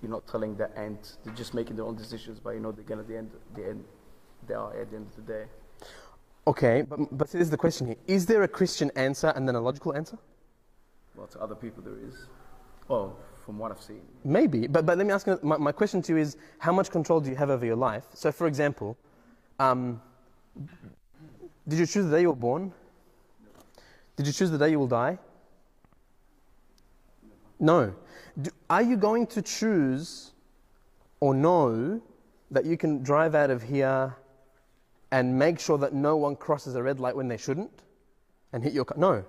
you're 0.00 0.10
not 0.10 0.26
telling 0.26 0.56
the 0.56 0.68
ant. 0.78 1.16
They're 1.24 1.34
just 1.34 1.52
making 1.54 1.76
their 1.76 1.84
own 1.84 1.96
decisions, 1.96 2.38
but 2.40 2.50
you 2.54 2.60
know 2.60 2.72
they're 2.72 2.84
gonna 2.84 3.02
the 3.02 3.18
end, 3.18 3.30
the 3.54 3.68
end, 3.68 3.84
they 4.46 4.54
are 4.54 4.72
at 4.80 4.90
the 4.90 4.96
end 4.96 5.06
of 5.08 5.16
the 5.16 5.32
day. 5.32 5.44
Okay, 6.48 6.80
but, 6.80 6.98
but 7.18 7.30
this 7.30 7.42
is 7.42 7.50
the 7.50 7.58
question 7.58 7.86
here. 7.86 7.96
Is 8.06 8.24
there 8.24 8.42
a 8.42 8.48
Christian 8.48 8.90
answer 8.96 9.34
and 9.36 9.46
then 9.46 9.54
a 9.54 9.60
logical 9.60 9.94
answer? 9.94 10.16
Well, 11.14 11.26
to 11.26 11.40
other 11.40 11.54
people 11.54 11.82
there 11.82 11.98
is. 11.98 12.26
Well, 12.88 13.18
from 13.44 13.58
what 13.58 13.70
I've 13.70 13.82
seen, 13.82 14.00
Maybe, 14.24 14.66
but, 14.66 14.86
but 14.86 14.96
let 14.96 15.06
me 15.06 15.12
ask 15.12 15.26
you, 15.26 15.38
my, 15.42 15.58
my 15.58 15.72
question 15.72 16.00
to 16.02 16.12
you 16.12 16.18
is 16.18 16.38
how 16.58 16.72
much 16.72 16.90
control 16.90 17.20
do 17.20 17.28
you 17.28 17.36
have 17.36 17.50
over 17.50 17.66
your 17.66 17.76
life? 17.76 18.04
So, 18.14 18.32
for 18.32 18.46
example, 18.46 18.96
um, 19.58 20.00
did 21.68 21.78
you 21.78 21.84
choose 21.84 22.06
the 22.06 22.12
day 22.12 22.22
you 22.22 22.28
were 22.28 22.36
born? 22.36 22.72
Did 24.16 24.26
you 24.26 24.32
choose 24.32 24.50
the 24.50 24.56
day 24.56 24.70
you 24.70 24.78
will 24.78 24.86
die? 24.86 25.18
No. 27.60 27.94
Do, 28.40 28.50
are 28.70 28.82
you 28.82 28.96
going 28.96 29.26
to 29.28 29.42
choose 29.42 30.32
or 31.20 31.34
know 31.34 32.00
that 32.50 32.64
you 32.64 32.78
can 32.78 33.02
drive 33.02 33.34
out 33.34 33.50
of 33.50 33.62
here 33.62 34.16
and 35.10 35.38
make 35.38 35.58
sure 35.58 35.78
that 35.78 35.92
no 35.92 36.16
one 36.16 36.36
crosses 36.36 36.74
a 36.74 36.82
red 36.82 37.00
light 37.00 37.16
when 37.16 37.28
they 37.28 37.36
shouldn't 37.36 37.82
and 38.52 38.62
hit 38.62 38.72
your 38.72 38.84
car? 38.84 38.98
No. 38.98 39.24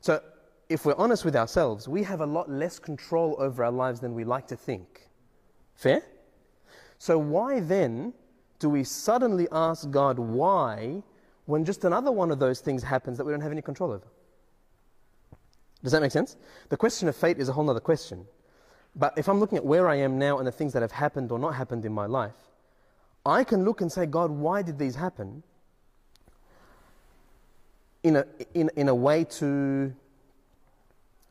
So, 0.00 0.22
if 0.68 0.84
we're 0.84 0.94
honest 0.96 1.24
with 1.24 1.34
ourselves, 1.34 1.88
we 1.88 2.02
have 2.04 2.20
a 2.20 2.26
lot 2.26 2.48
less 2.48 2.78
control 2.78 3.36
over 3.38 3.64
our 3.64 3.72
lives 3.72 4.00
than 4.00 4.14
we 4.14 4.24
like 4.24 4.46
to 4.48 4.56
think. 4.56 5.08
Fair? 5.74 6.02
So, 6.98 7.18
why 7.18 7.60
then 7.60 8.14
do 8.58 8.68
we 8.68 8.84
suddenly 8.84 9.48
ask 9.50 9.90
God 9.90 10.18
why 10.18 11.02
when 11.46 11.64
just 11.64 11.84
another 11.84 12.12
one 12.12 12.30
of 12.30 12.38
those 12.38 12.60
things 12.60 12.82
happens 12.82 13.18
that 13.18 13.24
we 13.24 13.32
don't 13.32 13.40
have 13.40 13.52
any 13.52 13.62
control 13.62 13.90
over? 13.90 14.06
Does 15.82 15.92
that 15.92 16.02
make 16.02 16.12
sense? 16.12 16.36
The 16.68 16.76
question 16.76 17.08
of 17.08 17.16
fate 17.16 17.38
is 17.38 17.48
a 17.48 17.52
whole 17.52 17.68
other 17.68 17.80
question. 17.80 18.26
But 18.94 19.16
if 19.16 19.28
I'm 19.28 19.40
looking 19.40 19.58
at 19.58 19.64
where 19.64 19.88
I 19.88 19.96
am 19.96 20.18
now 20.18 20.38
and 20.38 20.46
the 20.46 20.52
things 20.52 20.72
that 20.74 20.82
have 20.82 20.92
happened 20.92 21.32
or 21.32 21.38
not 21.38 21.54
happened 21.54 21.84
in 21.84 21.92
my 21.92 22.06
life, 22.06 22.49
I 23.24 23.44
can 23.44 23.64
look 23.64 23.80
and 23.80 23.90
say, 23.90 24.06
God, 24.06 24.30
why 24.30 24.62
did 24.62 24.78
these 24.78 24.94
happen? 24.94 25.42
In 28.02 28.16
a, 28.16 28.26
in, 28.54 28.70
in 28.76 28.88
a 28.88 28.94
way 28.94 29.24
to 29.24 29.94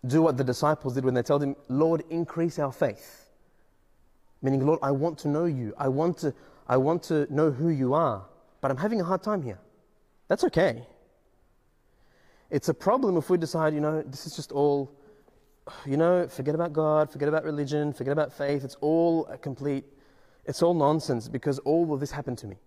do 0.05 0.21
what 0.21 0.37
the 0.37 0.43
disciples 0.43 0.93
did 0.93 1.03
when 1.03 1.13
they 1.13 1.23
told 1.23 1.43
him, 1.43 1.55
Lord, 1.67 2.03
increase 2.09 2.59
our 2.59 2.71
faith. 2.71 3.29
Meaning, 4.41 4.65
Lord, 4.65 4.79
I 4.81 4.91
want 4.91 5.17
to 5.19 5.27
know 5.27 5.45
you. 5.45 5.73
I 5.77 5.87
want 5.87 6.17
to, 6.19 6.33
I 6.67 6.77
want 6.77 7.03
to 7.03 7.27
know 7.33 7.51
who 7.51 7.69
you 7.69 7.93
are. 7.93 8.23
But 8.61 8.71
I'm 8.71 8.77
having 8.77 9.01
a 9.01 9.03
hard 9.03 9.23
time 9.23 9.41
here. 9.41 9.59
That's 10.27 10.43
okay. 10.45 10.85
It's 12.49 12.69
a 12.69 12.73
problem 12.73 13.17
if 13.17 13.29
we 13.29 13.37
decide, 13.37 13.73
you 13.73 13.79
know, 13.79 14.01
this 14.01 14.25
is 14.25 14.35
just 14.35 14.51
all, 14.51 14.91
you 15.85 15.97
know, 15.97 16.27
forget 16.27 16.55
about 16.55 16.73
God, 16.73 17.11
forget 17.11 17.27
about 17.27 17.43
religion, 17.43 17.93
forget 17.93 18.11
about 18.11 18.33
faith. 18.33 18.63
It's 18.63 18.77
all 18.81 19.25
a 19.27 19.37
complete, 19.37 19.85
it's 20.49 20.63
all 20.63 20.73
nonsense 20.73 21.27
because 21.27 21.59
all 21.59 21.93
of 21.93 21.99
this 21.99 22.09
happened 22.09 22.39
to 22.39 22.47
me. 22.47 22.57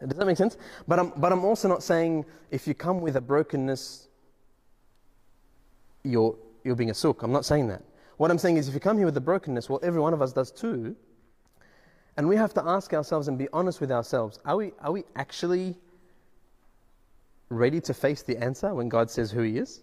Does 0.00 0.16
that 0.16 0.26
make 0.26 0.38
sense? 0.38 0.56
But 0.86 0.98
I'm, 0.98 1.12
but 1.16 1.30
I'm 1.30 1.44
also 1.44 1.68
not 1.68 1.82
saying 1.82 2.24
if 2.50 2.66
you 2.66 2.72
come 2.72 3.02
with 3.02 3.16
a 3.16 3.20
brokenness, 3.20 4.08
you're, 6.04 6.34
you're 6.64 6.74
being 6.74 6.90
a 6.90 6.94
sook. 6.94 7.22
I'm 7.22 7.32
not 7.32 7.44
saying 7.44 7.68
that. 7.68 7.82
What 8.16 8.30
I'm 8.30 8.38
saying 8.38 8.56
is 8.56 8.66
if 8.66 8.72
you 8.72 8.80
come 8.80 8.96
here 8.96 9.04
with 9.04 9.14
the 9.14 9.20
brokenness, 9.20 9.68
well, 9.68 9.78
every 9.82 10.00
one 10.00 10.14
of 10.14 10.22
us 10.22 10.32
does 10.32 10.50
too. 10.50 10.96
And 12.16 12.26
we 12.26 12.36
have 12.36 12.54
to 12.54 12.64
ask 12.64 12.94
ourselves 12.94 13.28
and 13.28 13.36
be 13.36 13.48
honest 13.52 13.80
with 13.80 13.92
ourselves 13.92 14.40
are 14.46 14.56
we, 14.56 14.72
are 14.80 14.92
we 14.92 15.04
actually 15.16 15.76
ready 17.50 17.80
to 17.82 17.92
face 17.92 18.22
the 18.22 18.38
answer 18.38 18.74
when 18.74 18.88
God 18.88 19.10
says 19.10 19.30
who 19.30 19.42
He 19.42 19.58
is? 19.58 19.82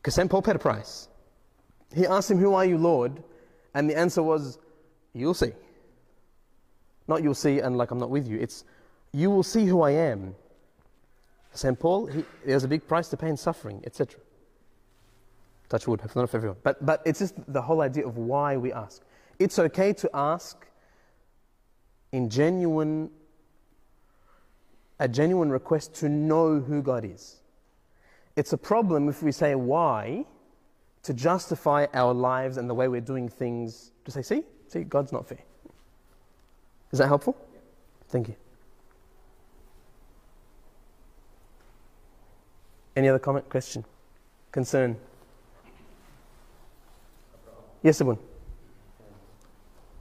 Because 0.00 0.14
St. 0.14 0.30
Paul 0.30 0.40
paid 0.40 0.56
a 0.56 0.58
price. 0.58 1.08
He 1.94 2.06
asked 2.06 2.30
him, 2.30 2.38
Who 2.38 2.54
are 2.54 2.64
you, 2.64 2.78
Lord? 2.78 3.22
And 3.74 3.90
the 3.90 3.96
answer 3.96 4.22
was, 4.22 4.58
You'll 5.12 5.34
see. 5.34 5.52
Not 7.06 7.22
you'll 7.22 7.34
see 7.34 7.60
and 7.60 7.76
like 7.76 7.90
I'm 7.90 7.98
not 7.98 8.10
with 8.10 8.28
you. 8.28 8.38
It's, 8.38 8.64
You 9.12 9.30
will 9.30 9.42
see 9.42 9.66
who 9.66 9.82
I 9.82 9.90
am. 9.90 10.34
St. 11.52 11.78
Paul, 11.78 12.06
he, 12.06 12.24
there's 12.44 12.64
a 12.64 12.68
big 12.68 12.86
price 12.86 13.08
to 13.08 13.16
pay 13.16 13.28
in 13.28 13.36
suffering, 13.36 13.82
etc. 13.84 14.20
Touch 15.68 15.86
wood, 15.88 16.00
not 16.14 16.30
for 16.30 16.36
everyone. 16.36 16.58
But, 16.62 16.84
but 16.84 17.02
it's 17.04 17.18
just 17.18 17.34
the 17.52 17.62
whole 17.62 17.80
idea 17.80 18.06
of 18.06 18.16
why 18.16 18.56
we 18.56 18.72
ask. 18.72 19.02
It's 19.38 19.58
okay 19.58 19.92
to 19.94 20.10
ask 20.14 20.66
in 22.12 22.30
genuine, 22.30 23.10
a 24.98 25.08
genuine 25.08 25.50
request 25.50 25.94
to 25.96 26.08
know 26.08 26.60
who 26.60 26.82
God 26.82 27.04
is. 27.04 27.40
It's 28.36 28.52
a 28.52 28.58
problem 28.58 29.08
if 29.08 29.22
we 29.22 29.32
say 29.32 29.54
why 29.54 30.24
to 31.02 31.12
justify 31.14 31.86
our 31.94 32.14
lives 32.14 32.56
and 32.56 32.68
the 32.68 32.74
way 32.74 32.88
we're 32.88 33.00
doing 33.00 33.28
things. 33.28 33.92
To 34.04 34.10
say, 34.10 34.22
see, 34.22 34.44
see, 34.68 34.84
God's 34.84 35.12
not 35.12 35.26
fair. 35.28 35.38
Is 36.92 36.98
that 36.98 37.08
helpful? 37.08 37.36
Thank 38.08 38.28
you. 38.28 38.36
Any 42.96 43.08
other 43.08 43.18
comment, 43.18 43.48
question, 43.48 43.84
concern? 44.50 44.96
Yes, 47.82 48.00
Abun. 48.00 48.18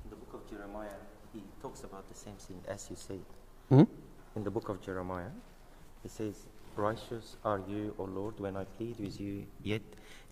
In 0.03 0.10
the 0.10 0.15
book 0.15 0.34
of 0.34 0.49
Jeremiah, 0.49 0.89
he 1.32 1.43
talks 1.62 1.84
about 1.84 2.08
the 2.10 2.15
same 2.15 2.36
thing 2.36 2.60
as 2.67 2.88
you 2.89 2.95
said. 2.95 3.19
hmm 3.69 3.84
In 4.36 4.43
the 4.43 4.49
book 4.49 4.69
of 4.69 4.82
Jeremiah, 4.82 5.30
he 6.01 6.10
says, 6.10 6.36
Righteous 6.75 7.36
are 7.43 7.62
you, 7.67 7.93
O 7.97 8.03
Lord, 8.03 8.39
when 8.39 8.56
I 8.56 8.63
plead 8.63 8.99
with 8.99 9.19
you, 9.19 9.45
yet 9.63 9.82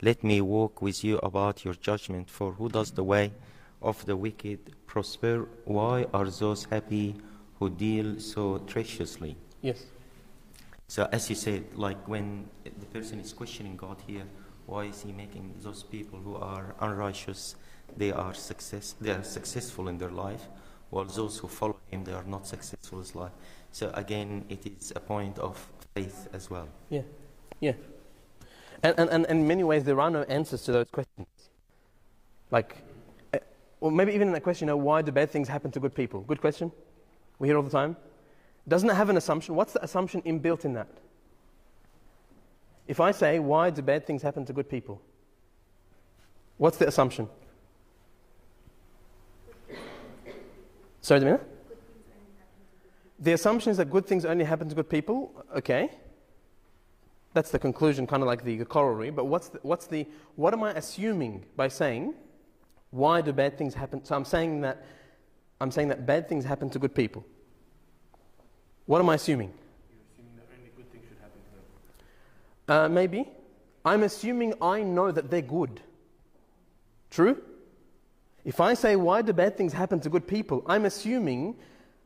let 0.02 0.24
me 0.24 0.41
walk 0.41 0.82
with 0.82 1.04
you 1.04 1.17
about 1.19 1.65
your 1.65 1.74
judgment. 1.74 2.30
For 2.30 2.52
who 2.54 2.69
does 2.69 2.91
the 2.91 3.04
way 3.04 3.32
of 3.82 4.06
the 4.06 4.16
wicked 4.16 4.60
prosper? 4.86 5.48
Why 5.66 6.06
are 6.14 6.26
those 6.26 6.66
happy 6.66 7.16
who 7.60 7.70
deal 7.70 8.20
so 8.20 8.60
treacherously? 8.60 9.38
Yes. 9.62 9.86
So, 10.88 11.08
as 11.12 11.30
you 11.30 11.36
said, 11.36 11.66
like 11.76 12.08
when 12.08 12.48
the 12.64 12.86
person 12.88 13.20
is 13.20 13.34
questioning 13.34 13.76
God 13.76 13.98
here, 14.06 14.26
why 14.66 14.86
is 14.86 15.02
He 15.02 15.12
making 15.12 15.54
those 15.62 15.84
people 15.84 16.20
who 16.20 16.36
are 16.36 16.76
unrighteous, 16.80 17.56
they 17.98 18.12
are 18.12 18.34
success, 18.34 18.96
they 19.02 19.12
are 19.12 19.24
successful 19.24 19.88
in 19.88 19.98
their 19.98 20.12
life, 20.12 20.48
while 20.90 21.06
those 21.06 21.38
who 21.40 21.48
follow 21.48 21.80
Him, 21.90 22.04
they 22.04 22.14
are 22.14 22.24
not 22.24 22.46
successful 22.46 23.02
in 23.02 23.20
life. 23.20 23.32
So 23.72 23.92
again, 23.94 24.46
it 24.50 24.66
is 24.66 24.94
a 24.96 25.00
point 25.00 25.40
of 25.40 25.68
faith 25.96 26.28
as 26.34 26.50
well. 26.50 26.68
Yeah. 26.90 27.02
Yeah. 27.60 27.74
And, 28.84 29.00
and, 29.00 29.10
and 29.10 29.26
in 29.26 29.48
many 29.48 29.64
ways, 29.64 29.84
there 29.84 30.00
are 30.00 30.12
no 30.12 30.24
answers 30.24 30.62
to 30.64 30.72
those 30.72 30.90
questions. 30.92 31.28
Like, 32.52 32.84
or 33.86 33.91
maybe 33.91 34.13
even 34.13 34.30
in 34.30 34.34
that 34.34 34.41
question, 34.41 34.65
you 34.65 34.71
know, 34.71 34.78
why 34.78 35.04
do 35.04 35.12
bad 35.12 35.30
things 35.30 35.48
happen 35.48 35.69
to 35.69 35.80
good 35.80 35.93
people? 35.93 36.21
Good 36.21 36.41
question. 36.41 36.71
We 37.38 37.48
hear 37.48 37.56
all 37.56 37.62
the 37.62 37.69
time. 37.69 37.95
Doesn't 38.67 38.89
it 38.89 38.95
have 38.95 39.10
an 39.10 39.17
assumption? 39.17 39.54
What's 39.54 39.74
the 39.74 39.84
assumption 39.84 40.24
inbuilt 40.24 40.65
in 40.65 40.74
that? 40.74 40.88
If 42.88 43.00
I 43.00 43.12
say, 43.12 43.38
why 43.38 43.69
do 43.69 43.84
bad 43.84 44.08
things 44.08 44.24
happen 44.24 44.43
to 44.45 44.54
good 44.54 44.67
people? 44.67 45.04
What's 46.58 46.78
the 46.78 46.88
assumption? 46.88 47.30
Sorry, 51.02 51.19
Damina? 51.19 51.41
The 53.19 53.34
assumption 53.34 53.69
is 53.69 53.78
that 53.78 53.91
good 53.91 54.08
things 54.08 54.26
only 54.26 54.45
happen 54.45 54.67
to 54.67 54.74
good 54.74 54.89
people. 54.89 55.45
Okay. 55.56 55.91
That's 57.36 57.52
the 57.52 57.60
conclusion, 57.60 58.08
kind 58.08 58.24
of 58.24 58.28
like 58.28 58.43
the, 58.43 58.65
corollary. 58.65 59.12
But 59.12 59.26
what's 59.26 59.50
the, 59.50 59.60
what's 59.62 59.86
the, 59.86 60.08
what 60.38 60.56
am 60.56 60.63
I 60.63 60.71
assuming 60.71 61.45
by 61.56 61.67
saying, 61.67 62.15
why 62.91 63.21
do 63.21 63.34
bad 63.34 63.58
things 63.58 63.74
happen? 63.74 64.04
So 64.06 64.15
I'm 64.15 64.26
saying 64.26 64.62
that, 64.62 64.86
I'm 65.60 65.71
saying 65.71 65.89
that 65.89 66.06
bad 66.06 66.30
things 66.30 66.45
happen 66.45 66.69
to 66.71 66.80
good 66.80 66.95
people. 66.95 67.26
What 68.86 69.00
am 69.00 69.10
I 69.10 69.15
assuming? 69.15 69.52
You're 69.89 70.00
assuming 70.13 70.36
that 70.38 70.48
only 70.58 70.71
good 70.76 70.91
things 70.91 71.04
should 71.08 71.17
happen 71.19 71.39
to 72.67 72.76
them. 72.76 72.86
Uh, 72.86 72.89
maybe. 72.89 73.28
I'm 73.84 74.04
assuming 74.04 74.54
I 74.62 74.82
know 74.82 75.12
that 75.12 75.30
they're 75.30 75.41
good. 75.41 75.82
True? 77.12 77.41
If 78.43 78.60
I 78.60 78.74
say, 78.74 78.95
why 78.95 79.21
do 79.21 79.34
bad 79.34 79.58
things 79.58 79.74
happen 79.74 80.00
to 80.02 80.10
good 80.10 80.28
people? 80.28 80.63
I'm 80.67 80.86
assuming 80.86 81.56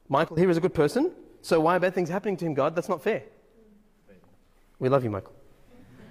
Michael 0.08 0.36
here 0.36 0.50
is 0.50 0.58
a 0.58 0.62
good 0.62 0.74
person, 0.74 1.12
so 1.42 1.60
why 1.60 1.76
are 1.76 1.80
bad 1.80 1.94
things 1.94 2.10
happening 2.10 2.38
to 2.38 2.46
him, 2.46 2.54
God? 2.54 2.76
That's 2.76 2.90
not 2.90 3.02
fair. 3.02 3.24
We 4.80 4.90
love 4.90 5.04
you, 5.04 5.10
Michael. 5.10 5.34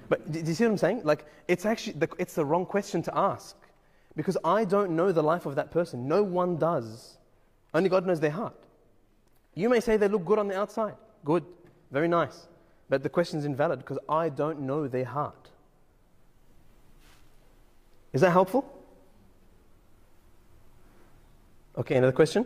But 0.08 0.30
do 0.30 0.38
you 0.40 0.54
see 0.54 0.64
what 0.64 0.70
I'm 0.70 0.78
saying? 0.78 1.00
Like, 1.04 1.26
it's 1.48 1.66
actually 1.66 1.94
the, 1.94 2.08
it's 2.18 2.34
the 2.34 2.44
wrong 2.44 2.64
question 2.64 3.02
to 3.02 3.18
ask 3.18 3.56
because 4.18 4.36
I 4.42 4.64
don't 4.64 4.96
know 4.96 5.12
the 5.12 5.22
life 5.22 5.46
of 5.46 5.54
that 5.54 5.70
person. 5.70 6.08
No 6.08 6.24
one 6.24 6.56
does. 6.58 7.16
Only 7.72 7.88
God 7.88 8.04
knows 8.04 8.18
their 8.18 8.32
heart. 8.32 8.56
You 9.54 9.68
may 9.68 9.78
say 9.78 9.96
they 9.96 10.08
look 10.08 10.24
good 10.24 10.40
on 10.40 10.48
the 10.48 10.58
outside. 10.58 10.94
Good. 11.24 11.44
Very 11.92 12.08
nice. 12.08 12.48
But 12.88 13.04
the 13.04 13.08
question's 13.08 13.44
invalid 13.44 13.78
because 13.78 13.98
I 14.08 14.28
don't 14.28 14.62
know 14.62 14.88
their 14.88 15.04
heart. 15.04 15.50
Is 18.12 18.22
that 18.22 18.30
helpful? 18.30 18.64
Okay, 21.76 21.94
another 21.94 22.12
question? 22.12 22.44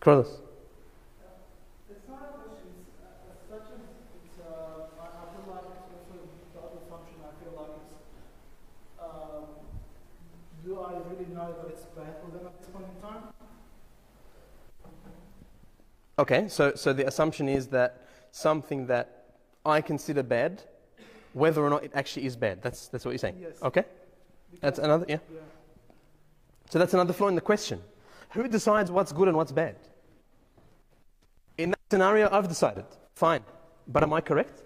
Carlos. 0.00 0.40
It's 1.90 2.08
not 2.08 2.22
a 2.22 2.38
question, 2.38 2.70
it's, 2.82 2.94
uh, 3.02 3.30
as 3.30 3.38
such 3.50 3.68
as, 3.74 3.82
it's, 4.22 4.38
uh, 4.40 4.86
I, 4.98 5.06
I 5.06 5.24
feel 5.30 5.46
like 5.50 5.66
it's 5.66 5.90
also 5.94 6.14
the 6.16 6.58
other 6.58 6.78
assumption, 6.82 7.18
I 7.22 7.32
feel 7.42 7.54
like 7.58 7.74
it's, 7.78 7.94
um, 9.02 9.66
do 10.64 10.80
I 10.80 11.02
really 11.10 11.26
know 11.34 11.54
that 11.58 11.70
it's 11.70 11.86
bad 11.94 12.22
for 12.22 12.30
them 12.30 12.46
at 12.46 12.58
this 12.58 12.68
point 12.70 12.86
in 12.86 13.02
time? 13.02 13.34
Okay, 16.18 16.48
so, 16.48 16.74
so 16.74 16.92
the 16.92 17.06
assumption 17.06 17.48
is 17.48 17.68
that 17.68 18.06
something 18.30 18.86
that 18.86 19.24
I 19.66 19.80
consider 19.80 20.22
bad, 20.22 20.62
whether 21.34 21.62
or 21.62 21.68
not 21.68 21.84
it 21.84 21.92
actually 21.94 22.24
is 22.24 22.36
bad. 22.36 22.62
That's, 22.62 22.88
that's 22.88 23.04
what 23.04 23.10
you're 23.10 23.18
saying. 23.18 23.36
Yes. 23.40 23.62
Okay? 23.62 23.84
That's 24.60 24.78
another, 24.78 25.04
yeah. 25.08 25.18
Yeah. 25.32 25.40
So 26.70 26.78
that's 26.78 26.94
another 26.94 27.12
flaw 27.12 27.28
in 27.28 27.34
the 27.34 27.40
question. 27.40 27.82
Who 28.30 28.48
decides 28.48 28.90
what's 28.90 29.12
good 29.12 29.28
and 29.28 29.36
what's 29.36 29.52
bad? 29.52 29.76
In 31.58 31.70
that 31.70 31.80
scenario, 31.90 32.28
I've 32.30 32.48
decided. 32.48 32.84
Fine. 33.14 33.42
But 33.86 34.02
am 34.02 34.12
I 34.12 34.20
correct? 34.20 34.62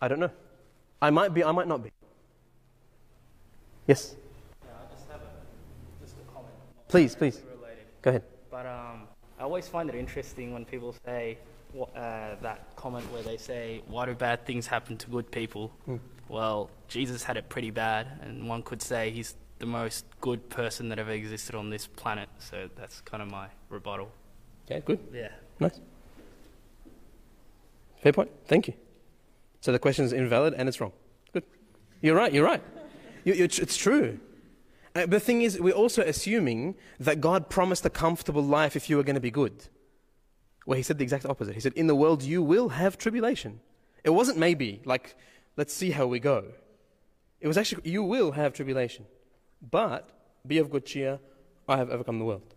I 0.00 0.08
don't 0.08 0.20
know. 0.20 0.30
I 1.00 1.10
might 1.10 1.34
be, 1.34 1.44
I 1.44 1.52
might 1.52 1.68
not 1.68 1.82
be. 1.82 1.92
Yes? 3.86 4.16
Yeah, 4.64 4.70
I 4.72 4.94
just 4.94 5.08
have 5.10 5.20
a, 5.20 6.04
just 6.04 6.16
a 6.16 6.32
comment. 6.32 6.52
not 6.74 6.88
Please, 6.88 7.14
please. 7.14 7.42
Related. 7.60 7.84
Go 8.02 8.10
ahead. 8.10 8.22
But 8.50 8.66
um, 8.66 9.05
I 9.38 9.42
always 9.42 9.68
find 9.68 9.88
it 9.88 9.94
interesting 9.94 10.52
when 10.52 10.64
people 10.64 10.94
say 11.04 11.38
uh, 11.78 12.36
that 12.40 12.74
comment 12.76 13.10
where 13.12 13.22
they 13.22 13.36
say, 13.36 13.82
"Why 13.86 14.06
do 14.06 14.14
bad 14.14 14.46
things 14.46 14.66
happen 14.66 14.96
to 14.96 15.10
good 15.10 15.30
people?" 15.30 15.72
Hmm. 15.84 15.96
Well, 16.28 16.70
Jesus 16.88 17.22
had 17.22 17.36
it 17.36 17.48
pretty 17.48 17.70
bad, 17.70 18.06
and 18.22 18.48
one 18.48 18.62
could 18.62 18.82
say 18.82 19.10
he's 19.10 19.34
the 19.58 19.66
most 19.66 20.04
good 20.20 20.48
person 20.50 20.88
that 20.88 20.98
ever 20.98 21.12
existed 21.12 21.54
on 21.54 21.70
this 21.70 21.86
planet. 21.86 22.28
So 22.38 22.68
that's 22.76 23.00
kind 23.02 23.22
of 23.22 23.30
my 23.30 23.48
rebuttal. 23.68 24.10
Okay, 24.66 24.82
good. 24.84 24.98
Yeah. 25.12 25.28
Nice. 25.60 25.80
Fair 28.02 28.12
point. 28.12 28.30
Thank 28.46 28.68
you. 28.68 28.74
So 29.60 29.72
the 29.72 29.78
question 29.78 30.04
is 30.04 30.12
invalid 30.12 30.54
and 30.54 30.68
it's 30.68 30.80
wrong. 30.80 30.92
Good. 31.32 31.44
You're 32.00 32.16
right. 32.16 32.32
You're 32.32 32.44
right. 32.44 32.62
You, 33.24 33.34
you, 33.34 33.44
it's 33.44 33.76
true. 33.76 34.18
Uh, 34.96 35.04
the 35.04 35.20
thing 35.20 35.42
is, 35.42 35.60
we're 35.60 35.74
also 35.74 36.00
assuming 36.00 36.74
that 36.98 37.20
God 37.20 37.50
promised 37.50 37.84
a 37.84 37.90
comfortable 37.90 38.42
life 38.42 38.76
if 38.76 38.88
you 38.88 38.96
were 38.96 39.02
going 39.02 39.14
to 39.14 39.20
be 39.20 39.30
good. 39.30 39.68
Well, 40.64 40.78
he 40.78 40.82
said 40.82 40.96
the 40.96 41.02
exact 41.02 41.26
opposite. 41.26 41.52
He 41.52 41.60
said, 41.60 41.74
In 41.74 41.86
the 41.86 41.94
world 41.94 42.22
you 42.22 42.42
will 42.42 42.70
have 42.70 42.96
tribulation. 42.96 43.60
It 44.04 44.10
wasn't 44.10 44.38
maybe, 44.38 44.80
like, 44.86 45.14
let's 45.58 45.74
see 45.74 45.90
how 45.90 46.06
we 46.06 46.18
go. 46.18 46.44
It 47.42 47.46
was 47.46 47.58
actually, 47.58 47.90
you 47.90 48.02
will 48.02 48.32
have 48.32 48.54
tribulation. 48.54 49.04
But 49.70 50.08
be 50.46 50.56
of 50.56 50.70
good 50.70 50.86
cheer, 50.86 51.18
I 51.68 51.76
have 51.76 51.90
overcome 51.90 52.18
the 52.18 52.24
world. 52.24 52.54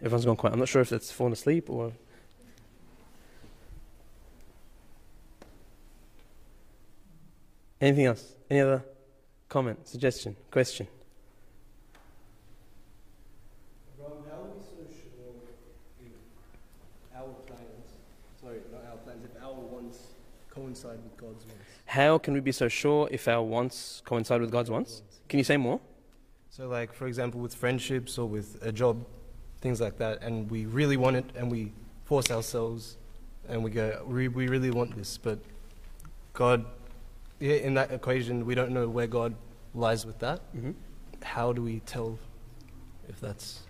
Everyone's 0.00 0.26
gone 0.26 0.36
quiet. 0.36 0.52
I'm 0.52 0.58
not 0.58 0.68
sure 0.68 0.82
if 0.82 0.90
that's 0.90 1.10
fallen 1.10 1.32
asleep 1.32 1.70
or. 1.70 1.92
Anything 7.84 8.06
else? 8.06 8.32
Any 8.48 8.60
other 8.60 8.82
comment, 9.50 9.86
suggestion, 9.86 10.34
question? 10.50 10.88
Ron, 13.98 14.10
how 14.30 14.36
are 14.36 14.44
we 14.44 14.62
so 14.62 14.90
sure 14.90 15.34
if 16.00 16.12
our 17.14 17.34
plans, 17.46 17.60
sorry, 18.40 18.60
not 18.72 18.90
our 18.90 18.96
plans, 18.96 19.26
if 19.26 19.42
our 19.42 19.52
wants 19.52 19.98
coincide 20.48 20.96
with 21.02 21.14
God's 21.18 21.44
wants? 21.44 21.60
How 21.84 22.16
can 22.16 22.32
we 22.32 22.40
be 22.40 22.52
so 22.52 22.68
sure 22.68 23.06
if 23.10 23.28
our 23.28 23.42
wants 23.42 24.00
coincide 24.06 24.40
with 24.40 24.50
God's 24.50 24.70
wants? 24.70 25.02
Can 25.28 25.36
you 25.36 25.44
say 25.44 25.58
more? 25.58 25.78
So, 26.48 26.66
like, 26.68 26.94
for 26.94 27.06
example, 27.06 27.38
with 27.42 27.54
friendships 27.54 28.16
or 28.16 28.26
with 28.26 28.56
a 28.62 28.72
job, 28.72 29.04
things 29.60 29.82
like 29.82 29.98
that, 29.98 30.22
and 30.22 30.50
we 30.50 30.64
really 30.64 30.96
want 30.96 31.16
it 31.16 31.26
and 31.36 31.50
we 31.50 31.72
force 32.06 32.30
ourselves 32.30 32.96
and 33.46 33.62
we 33.62 33.70
go, 33.70 34.02
we, 34.06 34.28
we 34.28 34.48
really 34.48 34.70
want 34.70 34.96
this, 34.96 35.18
but 35.18 35.38
God, 36.32 36.64
yeah, 36.64 36.70
in 37.52 37.74
that 37.74 37.92
equation, 37.92 38.46
we 38.46 38.54
don't 38.54 38.70
know 38.70 38.88
where 38.88 39.06
God 39.06 39.34
lies 39.74 40.06
with 40.06 40.18
that. 40.20 40.40
Mm-hmm. 40.54 40.72
how 41.22 41.52
do 41.52 41.62
we 41.62 41.80
tell 41.80 42.18
if 43.08 43.20
that's, 43.20 43.60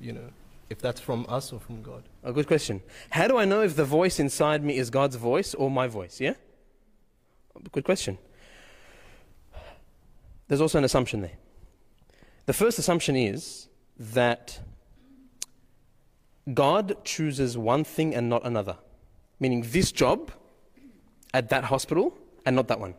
you 0.00 0.12
know, 0.12 0.30
if 0.70 0.78
that's 0.78 1.00
from 1.00 1.26
us 1.28 1.52
or 1.52 1.60
from 1.60 1.82
God? 1.82 2.04
A 2.22 2.32
good 2.32 2.46
question. 2.46 2.82
How 3.10 3.28
do 3.28 3.36
I 3.36 3.44
know 3.44 3.62
if 3.62 3.76
the 3.76 3.84
voice 3.84 4.20
inside 4.20 4.64
me 4.64 4.76
is 4.76 4.90
God's 4.90 5.16
voice 5.16 5.54
or 5.54 5.70
my 5.70 5.88
voice? 5.88 6.20
Yeah? 6.20 6.34
Good 7.72 7.84
question. 7.84 8.18
There's 10.46 10.60
also 10.60 10.78
an 10.78 10.84
assumption 10.84 11.20
there. 11.20 11.38
The 12.46 12.52
first 12.52 12.78
assumption 12.78 13.16
is 13.16 13.68
that 13.98 14.60
God 16.54 17.04
chooses 17.04 17.58
one 17.58 17.84
thing 17.84 18.14
and 18.14 18.28
not 18.30 18.46
another, 18.46 18.78
meaning 19.38 19.66
this 19.68 19.92
job 19.92 20.30
at 21.34 21.50
that 21.50 21.64
hospital 21.64 22.16
and 22.46 22.56
not 22.56 22.68
that 22.68 22.80
one. 22.80 22.94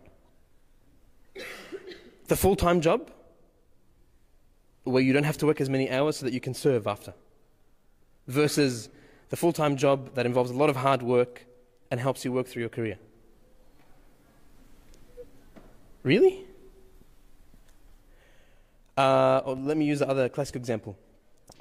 The 2.30 2.36
full 2.36 2.56
time 2.56 2.80
job, 2.80 3.10
where 4.84 5.02
you 5.02 5.14
don't 5.14 5.24
have 5.24 5.40
to 5.40 5.48
work 5.48 5.60
as 5.60 5.70
many 5.70 5.90
hours 5.90 6.18
so 6.18 6.26
that 6.26 6.34
you 6.34 6.40
can 6.40 6.54
serve 6.54 6.86
after, 6.86 7.14
versus 8.28 8.90
the 9.30 9.36
full 9.36 9.52
time 9.52 9.76
job 9.76 10.14
that 10.14 10.28
involves 10.28 10.52
a 10.52 10.54
lot 10.54 10.70
of 10.70 10.76
hard 10.76 11.02
work 11.02 11.46
and 11.90 12.00
helps 12.00 12.24
you 12.24 12.32
work 12.32 12.46
through 12.46 12.62
your 12.62 12.70
career. 12.70 13.00
Really? 16.04 16.46
Uh, 18.96 19.42
or 19.44 19.56
let 19.56 19.76
me 19.76 19.86
use 19.86 19.98
the 19.98 20.08
other 20.08 20.30
classic 20.30 20.56
example. 20.56 20.96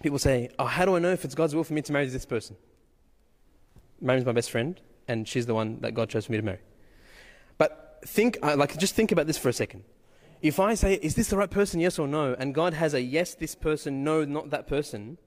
People 0.02 0.18
say, 0.18 0.50
Oh, 0.58 0.66
how 0.66 0.84
do 0.84 0.96
I 0.96 0.98
know 0.98 1.12
if 1.12 1.24
it's 1.24 1.34
God's 1.34 1.54
will 1.54 1.64
for 1.64 1.72
me 1.72 1.80
to 1.80 1.92
marry 1.92 2.06
this 2.08 2.26
person? 2.26 2.56
Mary's 4.02 4.26
my 4.26 4.32
best 4.32 4.50
friend, 4.50 4.78
and 5.08 5.26
she's 5.26 5.46
the 5.46 5.54
one 5.54 5.80
that 5.80 5.94
God 5.94 6.10
chose 6.10 6.26
for 6.26 6.32
me 6.32 6.38
to 6.38 6.44
marry. 6.44 6.60
But 7.56 8.00
think, 8.04 8.36
uh, 8.42 8.54
like, 8.54 8.76
just 8.76 8.94
think 8.94 9.12
about 9.12 9.26
this 9.26 9.38
for 9.38 9.48
a 9.48 9.52
second. 9.54 9.82
If 10.40 10.60
I 10.60 10.74
say, 10.74 10.94
Is 10.94 11.14
this 11.14 11.28
the 11.28 11.36
right 11.36 11.50
person, 11.50 11.80
yes 11.80 11.98
or 11.98 12.06
no? 12.06 12.34
And 12.38 12.54
God 12.54 12.74
has 12.74 12.94
a 12.94 13.00
yes, 13.00 13.34
this 13.34 13.54
person, 13.54 14.04
no, 14.04 14.24
not 14.24 14.50
that 14.50 14.66
person, 14.66 15.18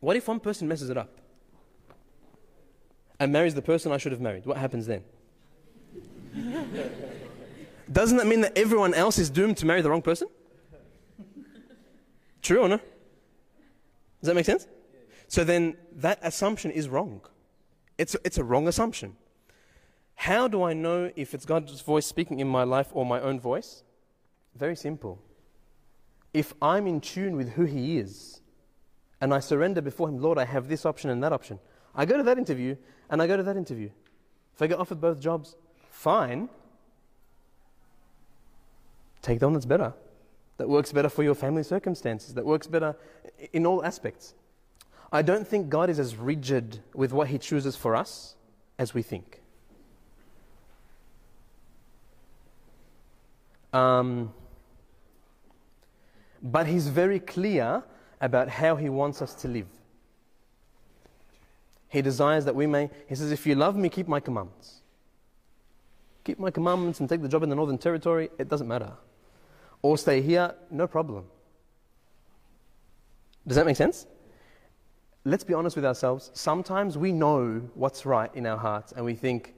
what 0.00 0.16
if 0.16 0.28
one 0.28 0.40
person 0.40 0.68
messes 0.68 0.90
it 0.90 0.96
up? 0.96 1.20
And 3.18 3.32
marries 3.32 3.54
the 3.54 3.62
person 3.62 3.92
I 3.92 3.98
should 3.98 4.12
have 4.12 4.20
married? 4.20 4.46
What 4.46 4.56
happens 4.56 4.86
then? 4.86 5.04
Doesn't 7.92 8.16
that 8.16 8.26
mean 8.26 8.40
that 8.40 8.56
everyone 8.58 8.94
else 8.94 9.18
is 9.18 9.30
doomed 9.30 9.58
to 9.58 9.66
marry 9.66 9.80
the 9.80 9.90
wrong 9.90 10.02
person? 10.02 10.28
True 12.40 12.62
or 12.62 12.68
no? 12.68 12.78
Does 12.78 14.26
that 14.26 14.34
make 14.34 14.46
sense? 14.46 14.66
So 15.28 15.44
then 15.44 15.76
that 15.96 16.18
assumption 16.22 16.70
is 16.70 16.88
wrong. 16.88 17.20
It's 17.96 18.14
a, 18.14 18.18
it's 18.24 18.38
a 18.38 18.44
wrong 18.44 18.66
assumption. 18.66 19.16
How 20.14 20.48
do 20.48 20.62
I 20.62 20.72
know 20.72 21.10
if 21.16 21.34
it's 21.34 21.44
God's 21.44 21.80
voice 21.80 22.06
speaking 22.06 22.40
in 22.40 22.48
my 22.48 22.64
life 22.64 22.88
or 22.92 23.06
my 23.06 23.20
own 23.20 23.40
voice? 23.40 23.84
Very 24.56 24.76
simple. 24.76 25.18
If 26.32 26.54
I'm 26.62 26.86
in 26.86 27.00
tune 27.00 27.36
with 27.36 27.50
who 27.50 27.64
He 27.64 27.98
is 27.98 28.40
and 29.20 29.32
I 29.32 29.40
surrender 29.40 29.80
before 29.80 30.08
Him, 30.08 30.18
Lord, 30.18 30.38
I 30.38 30.44
have 30.44 30.68
this 30.68 30.86
option 30.86 31.10
and 31.10 31.22
that 31.22 31.32
option, 31.32 31.58
I 31.94 32.04
go 32.04 32.16
to 32.16 32.22
that 32.22 32.38
interview 32.38 32.76
and 33.10 33.20
I 33.20 33.26
go 33.26 33.36
to 33.36 33.42
that 33.42 33.56
interview. 33.56 33.90
If 34.54 34.62
I 34.62 34.66
get 34.66 34.78
offered 34.78 35.00
both 35.00 35.20
jobs, 35.20 35.56
fine. 35.90 36.48
Take 39.20 39.40
the 39.40 39.46
one 39.46 39.54
that's 39.54 39.66
better, 39.66 39.94
that 40.56 40.68
works 40.68 40.92
better 40.92 41.08
for 41.08 41.22
your 41.22 41.34
family 41.34 41.62
circumstances, 41.62 42.34
that 42.34 42.44
works 42.44 42.66
better 42.66 42.96
in 43.52 43.66
all 43.66 43.84
aspects. 43.84 44.34
I 45.12 45.22
don't 45.22 45.46
think 45.46 45.68
God 45.68 45.90
is 45.90 45.98
as 45.98 46.16
rigid 46.16 46.80
with 46.94 47.12
what 47.12 47.28
He 47.28 47.38
chooses 47.38 47.76
for 47.76 47.94
us 47.94 48.34
as 48.78 48.94
we 48.94 49.02
think. 49.02 49.42
Um, 53.72 54.32
but 56.42 56.66
He's 56.66 56.88
very 56.88 57.20
clear 57.20 57.82
about 58.20 58.48
how 58.48 58.76
He 58.76 58.88
wants 58.88 59.22
us 59.22 59.34
to 59.36 59.48
live. 59.48 59.66
He 61.88 62.02
desires 62.02 62.44
that 62.46 62.54
we 62.54 62.66
may, 62.66 62.90
He 63.08 63.14
says, 63.14 63.30
if 63.30 63.46
you 63.46 63.54
love 63.54 63.76
me, 63.76 63.88
keep 63.88 64.08
my 64.08 64.20
commandments. 64.20 64.80
Keep 66.24 66.38
my 66.38 66.50
commandments 66.50 67.00
and 67.00 67.08
take 67.08 67.20
the 67.20 67.28
job 67.28 67.42
in 67.42 67.48
the 67.48 67.56
Northern 67.56 67.78
Territory, 67.78 68.30
it 68.38 68.48
doesn't 68.48 68.68
matter. 68.68 68.92
Or 69.82 69.98
stay 69.98 70.22
here, 70.22 70.54
no 70.70 70.86
problem. 70.86 71.24
Does 73.46 73.56
that 73.56 73.66
make 73.66 73.76
sense? 73.76 74.06
Let's 75.24 75.44
be 75.44 75.54
honest 75.54 75.76
with 75.76 75.84
ourselves. 75.84 76.30
Sometimes 76.34 76.96
we 76.96 77.12
know 77.12 77.60
what's 77.74 78.06
right 78.06 78.30
in 78.34 78.46
our 78.46 78.56
hearts 78.56 78.92
and 78.92 79.04
we 79.04 79.14
think, 79.14 79.54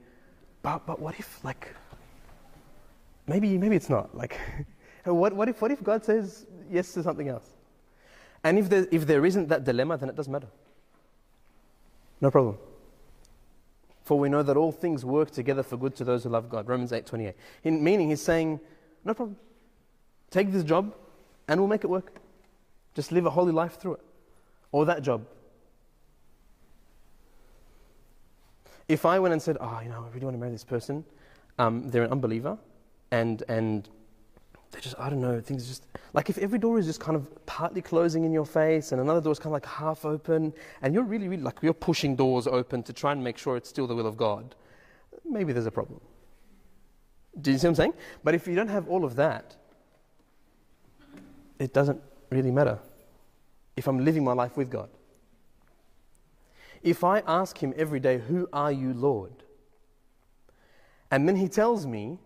but, 0.61 0.85
but 0.85 0.99
what 0.99 1.19
if, 1.19 1.43
like, 1.43 1.73
maybe, 3.27 3.57
maybe 3.57 3.75
it's 3.75 3.89
not. 3.89 4.15
Like, 4.15 4.39
what, 5.05 5.33
what, 5.33 5.49
if, 5.49 5.61
what 5.61 5.71
if 5.71 5.83
God 5.83 6.03
says 6.03 6.47
yes 6.69 6.93
to 6.93 7.03
something 7.03 7.27
else? 7.27 7.49
And 8.43 8.59
if 8.59 8.69
there, 8.69 8.87
if 8.91 9.07
there 9.07 9.25
isn't 9.25 9.49
that 9.49 9.63
dilemma, 9.63 9.97
then 9.97 10.09
it 10.09 10.15
doesn't 10.15 10.31
matter. 10.31 10.47
No 12.21 12.31
problem. 12.31 12.57
For 14.03 14.19
we 14.19 14.29
know 14.29 14.43
that 14.43 14.55
all 14.55 14.71
things 14.71 15.03
work 15.03 15.31
together 15.31 15.63
for 15.63 15.77
good 15.77 15.95
to 15.95 16.03
those 16.03 16.23
who 16.23 16.29
love 16.29 16.49
God. 16.49 16.67
Romans 16.67 16.93
8 16.93 17.05
28. 17.05 17.33
In, 17.63 17.83
meaning, 17.83 18.09
he's 18.09 18.21
saying, 18.21 18.59
no 19.03 19.13
problem. 19.13 19.37
Take 20.29 20.51
this 20.51 20.63
job 20.63 20.93
and 21.47 21.59
we'll 21.59 21.67
make 21.67 21.83
it 21.83 21.89
work. 21.89 22.13
Just 22.93 23.11
live 23.11 23.25
a 23.25 23.29
holy 23.29 23.51
life 23.51 23.79
through 23.79 23.95
it. 23.95 24.01
Or 24.71 24.85
that 24.85 25.01
job. 25.01 25.25
If 28.87 29.05
I 29.05 29.17
went 29.19 29.33
and 29.33 29.41
said, 29.41 29.57
oh, 29.59 29.79
you 29.83 29.89
know, 29.89 30.05
I 30.05 30.13
really 30.13 30.25
want 30.25 30.35
to 30.35 30.39
marry 30.39 30.51
this 30.51 30.63
person, 30.63 31.03
um, 31.57 31.89
they're 31.89 32.03
an 32.03 32.11
unbeliever, 32.11 32.57
and, 33.09 33.41
and 33.47 33.89
they 34.75 34.81
just, 34.81 34.95
I 34.99 35.09
don't 35.09 35.21
know, 35.21 35.39
things 35.39 35.67
just, 35.67 35.85
like 36.13 36.29
if 36.29 36.37
every 36.37 36.59
door 36.59 36.77
is 36.77 36.85
just 36.85 36.99
kind 36.99 37.15
of 37.15 37.45
partly 37.45 37.81
closing 37.81 38.25
in 38.25 38.33
your 38.33 38.45
face 38.45 38.91
and 38.91 38.99
another 38.99 39.21
door 39.21 39.31
is 39.31 39.39
kind 39.39 39.47
of 39.47 39.53
like 39.53 39.65
half 39.65 40.03
open, 40.03 40.53
and 40.81 40.93
you're 40.93 41.03
really, 41.03 41.29
really, 41.29 41.41
like 41.41 41.59
you're 41.61 41.73
pushing 41.73 42.15
doors 42.15 42.45
open 42.45 42.83
to 42.83 42.91
try 42.91 43.13
and 43.13 43.23
make 43.23 43.37
sure 43.37 43.55
it's 43.55 43.69
still 43.69 43.87
the 43.87 43.95
will 43.95 44.05
of 44.05 44.17
God, 44.17 44.53
maybe 45.23 45.53
there's 45.53 45.65
a 45.65 45.71
problem. 45.71 46.01
Do 47.39 47.51
you 47.51 47.57
see 47.57 47.67
what 47.67 47.71
I'm 47.71 47.75
saying? 47.75 47.93
But 48.23 48.35
if 48.35 48.47
you 48.47 48.55
don't 48.55 48.67
have 48.67 48.89
all 48.89 49.05
of 49.05 49.15
that, 49.15 49.55
it 51.57 51.73
doesn't 51.73 52.01
really 52.29 52.51
matter 52.51 52.79
if 53.77 53.87
I'm 53.87 54.03
living 54.03 54.25
my 54.25 54.33
life 54.33 54.57
with 54.57 54.69
God. 54.69 54.89
If 56.83 57.03
I 57.03 57.19
ask 57.19 57.57
Him 57.57 57.73
every 57.77 58.01
day, 58.01 58.19
Who 58.19 58.49
are 58.51 58.71
you, 58.71 58.93
Lord? 58.93 59.31
And 61.11 61.27
then 61.27 61.37
He 61.37 61.47
tells 61.47 61.85
me, 61.87 62.19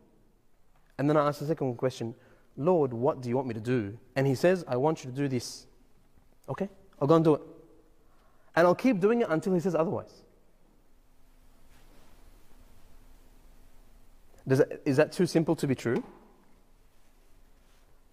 and 0.97 1.07
then 1.07 1.15
I 1.15 1.27
ask 1.27 1.39
the 1.39 1.45
second 1.45 1.77
question, 1.77 2.15
Lord, 2.59 2.91
what 2.91 3.21
do 3.21 3.29
you 3.29 3.37
want 3.37 3.47
me 3.47 3.53
to 3.53 3.61
do? 3.61 3.97
And 4.17 4.27
He 4.27 4.35
says, 4.35 4.65
I 4.67 4.75
want 4.75 5.05
you 5.05 5.09
to 5.09 5.15
do 5.15 5.29
this. 5.29 5.65
Okay, 6.49 6.67
I'll 6.99 7.07
go 7.07 7.15
and 7.15 7.23
do 7.23 7.35
it. 7.35 7.41
And 8.53 8.67
I'll 8.67 8.75
keep 8.75 8.99
doing 8.99 9.21
it 9.21 9.27
until 9.29 9.53
He 9.53 9.61
says 9.61 9.73
otherwise. 9.73 10.23
That, 14.45 14.81
is 14.83 14.97
that 14.97 15.13
too 15.13 15.25
simple 15.25 15.55
to 15.55 15.67
be 15.67 15.73
true? 15.73 16.03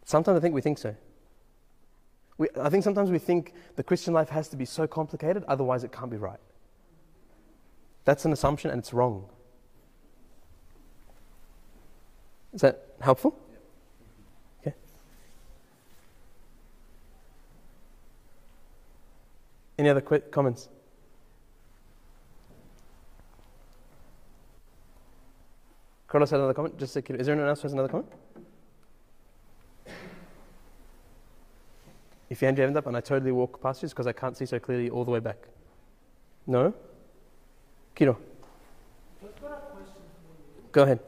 Sometimes 0.04 0.38
I 0.38 0.40
think 0.40 0.54
we 0.54 0.61
think 0.61 0.78
so. 0.78 0.94
We, 2.38 2.46
I 2.61 2.68
think 2.68 2.85
sometimes 2.85 3.11
we 3.11 3.18
think 3.18 3.52
the 3.74 3.82
Christian 3.82 4.14
life 4.14 4.28
has 4.28 4.46
to 4.48 4.56
be 4.56 4.64
so 4.64 4.87
complicated, 4.87 5.42
otherwise, 5.48 5.82
it 5.82 5.90
can't 5.90 6.11
be 6.11 6.18
right. 6.18 6.38
That's 8.04 8.24
an 8.24 8.32
assumption 8.32 8.70
and 8.70 8.78
it's 8.78 8.92
wrong. 8.92 9.28
Is 12.52 12.61
that 12.61 12.94
helpful? 13.00 13.37
Any 19.79 19.89
other 19.89 20.01
quick 20.01 20.31
comments? 20.31 20.69
Carlos 26.09 26.31
had 26.31 26.39
another 26.39 26.55
comment. 26.55 26.79
Just 26.79 26.97
a. 26.97 27.14
Is 27.14 27.27
there 27.27 27.35
anyone 27.35 27.49
else 27.49 27.61
who 27.61 27.66
has 27.66 27.72
another 27.72 27.89
comment? 27.89 28.09
If 32.29 32.43
you 32.43 32.47
hand 32.47 32.59
your 32.59 32.66
hand 32.66 32.77
up 32.77 32.87
and 32.87 32.97
I 32.97 33.01
totally 33.01 33.33
walk 33.33 33.62
past 33.62 33.83
you, 33.83 33.87
it's 33.87 33.93
because 33.93 34.07
I 34.07 34.12
can't 34.12 34.37
see 34.37 34.47
so 34.47 34.59
clearly 34.59 34.91
all 34.91 35.05
the 35.05 35.11
way 35.11 35.20
back. 35.20 35.37
No? 36.47 36.72
Kiro, 37.95 38.16
I've 39.22 39.41
got 39.41 39.53
a 39.53 39.74
question 39.74 39.95
for 39.95 40.62
you. 40.62 40.68
go 40.72 40.83
ahead. 40.83 41.01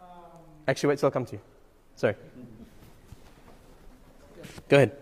Um, 0.00 0.06
Actually, 0.66 0.90
wait 0.90 0.98
till 0.98 1.08
I 1.08 1.10
come 1.10 1.26
to 1.26 1.32
you. 1.32 1.40
Sorry. 1.96 2.14
Go 4.68 4.76
ahead. 4.76 4.96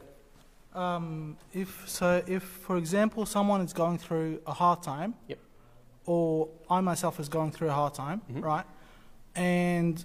Um, 0.74 1.36
if 1.52 1.84
so, 1.88 2.22
if 2.26 2.42
for 2.42 2.76
example 2.76 3.26
someone 3.26 3.60
is 3.60 3.72
going 3.72 3.98
through 3.98 4.40
a 4.46 4.52
hard 4.52 4.82
time, 4.82 5.14
Yep. 5.28 5.38
or 6.06 6.48
I 6.70 6.80
myself 6.80 7.18
is 7.20 7.28
going 7.28 7.50
through 7.52 7.68
a 7.68 7.72
hard 7.74 7.94
time, 7.94 8.22
Mhm. 8.30 8.42
right? 8.44 8.66
And 9.34 10.04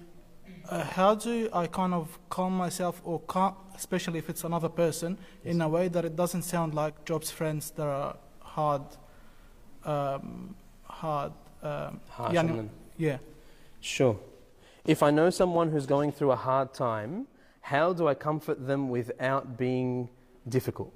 uh, 0.70 0.84
how 0.84 1.14
do 1.16 1.50
I 1.54 1.68
kind 1.68 1.94
of 1.94 2.18
calm 2.30 2.56
myself, 2.58 3.02
or 3.04 3.20
calm, 3.20 3.56
especially 3.76 4.18
if 4.20 4.30
it's 4.30 4.44
another 4.46 4.70
person, 4.70 5.18
in 5.44 5.62
a 5.62 5.68
way 5.68 5.90
that 5.90 6.06
it 6.06 6.16
doesn't 6.16 6.44
sound 6.44 6.74
like 6.74 7.04
Job's 7.06 7.32
friends 7.32 7.72
that 7.72 7.86
are 7.88 8.16
hard, 8.40 8.84
um, 9.84 10.56
hard, 10.84 11.34
um, 11.62 12.00
Harsh 12.10 12.34
Yeah, 12.34 12.40
on 12.40 12.48
no- 12.48 12.56
them. 12.56 12.70
yeah. 12.98 13.18
Sure. 13.82 14.18
If 14.86 15.04
I 15.04 15.12
know 15.12 15.30
someone 15.30 15.72
who's 15.72 15.86
going 15.86 16.12
through 16.12 16.32
a 16.32 16.36
hard 16.38 16.74
time, 16.74 17.28
how 17.62 17.94
do 17.94 18.08
I 18.08 18.14
comfort 18.14 18.66
them 18.68 18.90
without 18.90 19.58
being 19.58 20.10
difficult? 20.48 20.94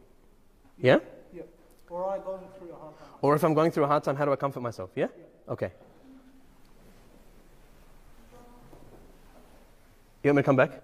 Yeah? 0.79 0.99
Or 1.89 2.09
I 2.09 2.19
going 2.19 2.43
through 2.57 2.71
a 2.73 2.75
hard 2.75 2.97
time. 2.97 3.07
Or 3.21 3.35
if 3.35 3.43
I'm 3.43 3.53
going 3.53 3.71
through 3.71 3.85
a 3.85 3.87
hard 3.87 4.03
time, 4.03 4.15
how 4.15 4.25
do 4.25 4.33
I 4.33 4.35
comfort 4.35 4.61
myself? 4.61 4.89
Yeah? 4.95 5.07
Okay. 5.47 5.71
You 10.23 10.29
want 10.29 10.35
me 10.35 10.41
to 10.41 10.45
come 10.45 10.55
back? 10.57 10.83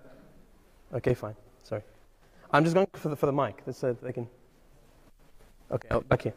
Okay, 0.93 1.13
fine. 1.13 1.35
Sorry. 1.63 1.81
I'm 2.51 2.63
just 2.63 2.75
going 2.75 2.87
for 2.93 3.09
the, 3.09 3.15
for 3.15 3.25
the 3.25 3.33
mic 3.33 3.61
so 3.71 3.93
they 3.93 4.13
can. 4.13 4.29
Okay, 5.71 5.87
oh, 5.91 6.01
back 6.01 6.21
here. 6.21 6.33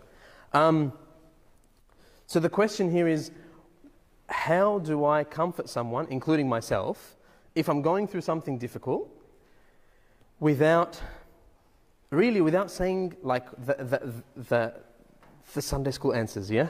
Um, 0.52 0.92
so 2.26 2.40
the 2.40 2.48
question 2.48 2.90
here 2.90 3.06
is 3.06 3.30
how 4.28 4.80
do 4.80 5.04
I 5.04 5.22
comfort 5.24 5.68
someone, 5.68 6.06
including 6.10 6.48
myself, 6.48 7.16
if 7.54 7.68
I'm 7.68 7.82
going 7.82 8.08
through 8.08 8.22
something 8.22 8.58
difficult 8.58 9.08
without, 10.40 11.00
really, 12.11 12.40
without 12.40 12.70
saying 12.70 13.16
like 13.22 13.50
the, 13.64 13.74
the, 13.74 14.40
the, 14.48 14.74
the 15.54 15.62
Sunday 15.62 15.90
school 15.90 16.14
answers, 16.14 16.50
yeah? 16.50 16.68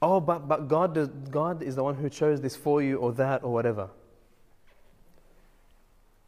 Oh, 0.00 0.20
but, 0.20 0.46
but 0.46 0.68
God, 0.68 0.94
does, 0.94 1.08
God 1.08 1.62
is 1.62 1.74
the 1.74 1.82
one 1.82 1.94
who 1.96 2.08
chose 2.08 2.40
this 2.40 2.54
for 2.54 2.82
you, 2.82 2.98
or 2.98 3.12
that, 3.14 3.42
or 3.42 3.52
whatever. 3.52 3.90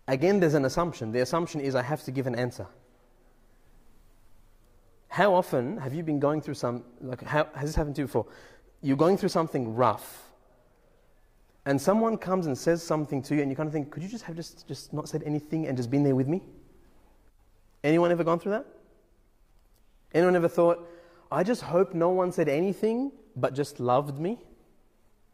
Again, 0.09 0.41
there's 0.41 0.55
an 0.55 0.64
assumption. 0.64 1.12
The 1.12 1.20
assumption 1.20 1.61
is 1.61 1.76
I 1.76 1.83
have 1.83 2.03
to 2.03 2.11
give 2.11 2.26
an 2.26 2.35
answer. 2.35 2.66
How 5.07 5.35
often 5.35 5.76
have 5.76 5.95
you 5.95 6.03
been 6.03 6.18
going 6.18 6.41
through 6.41 6.55
some, 6.55 6.83
like, 7.01 7.22
how, 7.22 7.47
has 7.55 7.68
this 7.68 7.76
happened 7.76 7.95
to 7.97 8.03
you 8.03 8.07
before? 8.07 8.26
You're 8.83 8.97
going 8.97 9.16
through 9.16 9.28
something 9.28 9.74
rough, 9.74 10.24
and 11.64 11.81
someone 11.81 12.16
comes 12.16 12.47
and 12.47 12.59
says 12.59 12.83
something 12.83 13.22
to 13.22 13.37
you, 13.37 13.43
and 13.43 13.51
you 13.51 13.57
kind 13.57 13.68
of 13.68 13.72
think, 13.72 13.91
could 13.91 14.03
you 14.03 14.09
just 14.09 14.24
have 14.24 14.35
just, 14.35 14.66
just 14.66 14.93
not 14.93 15.09
said 15.09 15.22
anything 15.24 15.68
and 15.68 15.76
just 15.76 15.91
been 15.91 16.03
there 16.03 16.16
with 16.16 16.26
me? 16.26 16.43
Anyone 17.83 18.11
ever 18.11 18.24
gone 18.24 18.39
through 18.39 18.53
that? 18.53 18.66
Anyone 20.12 20.37
ever 20.37 20.49
thought, 20.49 20.87
I 21.31 21.43
just 21.43 21.62
hope 21.62 21.95
no 21.95 22.11
one 22.11 22.33
said 22.33 22.49
anything 22.49 23.12
but 23.37 23.55
just 23.55 23.81
loved 23.81 24.18
me 24.18 24.39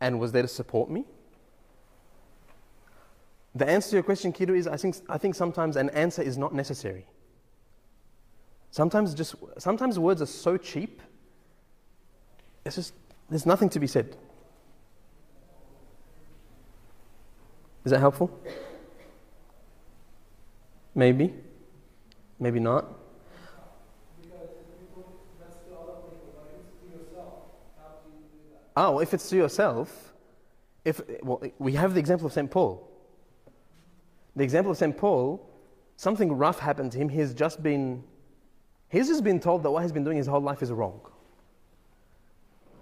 and 0.00 0.20
was 0.20 0.32
there 0.32 0.42
to 0.42 0.48
support 0.48 0.90
me? 0.90 1.04
The 3.54 3.66
answer 3.68 3.90
to 3.90 3.96
your 3.96 4.02
question, 4.02 4.32
Kiro, 4.32 4.54
is 4.54 4.68
I 4.68 4.76
think, 4.76 4.96
I 5.08 5.16
think 5.16 5.34
sometimes 5.34 5.76
an 5.76 5.88
answer 5.90 6.20
is 6.20 6.36
not 6.36 6.54
necessary. 6.54 7.06
Sometimes, 8.70 9.14
just, 9.14 9.34
sometimes 9.56 9.98
words 9.98 10.20
are 10.20 10.26
so 10.26 10.58
cheap, 10.58 11.00
it's 12.66 12.76
just, 12.76 12.92
there's 13.30 13.46
nothing 13.46 13.70
to 13.70 13.80
be 13.80 13.86
said. 13.86 14.14
Is 17.86 17.92
that 17.92 18.00
helpful? 18.00 18.38
Maybe. 20.94 21.32
Maybe 22.38 22.60
not. 22.60 22.86
Oh, 28.76 28.98
if 28.98 29.14
it's 29.14 29.28
to 29.30 29.36
yourself, 29.36 30.12
if 30.84 31.00
well, 31.22 31.42
we 31.58 31.72
have 31.72 31.94
the 31.94 32.00
example 32.00 32.26
of 32.26 32.32
St. 32.32 32.50
Paul. 32.50 32.86
The 34.36 34.44
example 34.44 34.70
of 34.70 34.76
St. 34.76 34.96
Paul, 34.96 35.48
something 35.96 36.30
rough 36.32 36.58
happened 36.58 36.92
to 36.92 36.98
him. 36.98 37.08
He's 37.08 37.32
just 37.32 37.62
been, 37.62 38.04
he's 38.90 39.08
just 39.08 39.24
been 39.24 39.40
told 39.40 39.62
that 39.62 39.70
what 39.70 39.82
he's 39.82 39.92
been 39.92 40.04
doing 40.04 40.18
his 40.18 40.26
whole 40.26 40.42
life 40.42 40.62
is 40.62 40.70
wrong. 40.70 41.00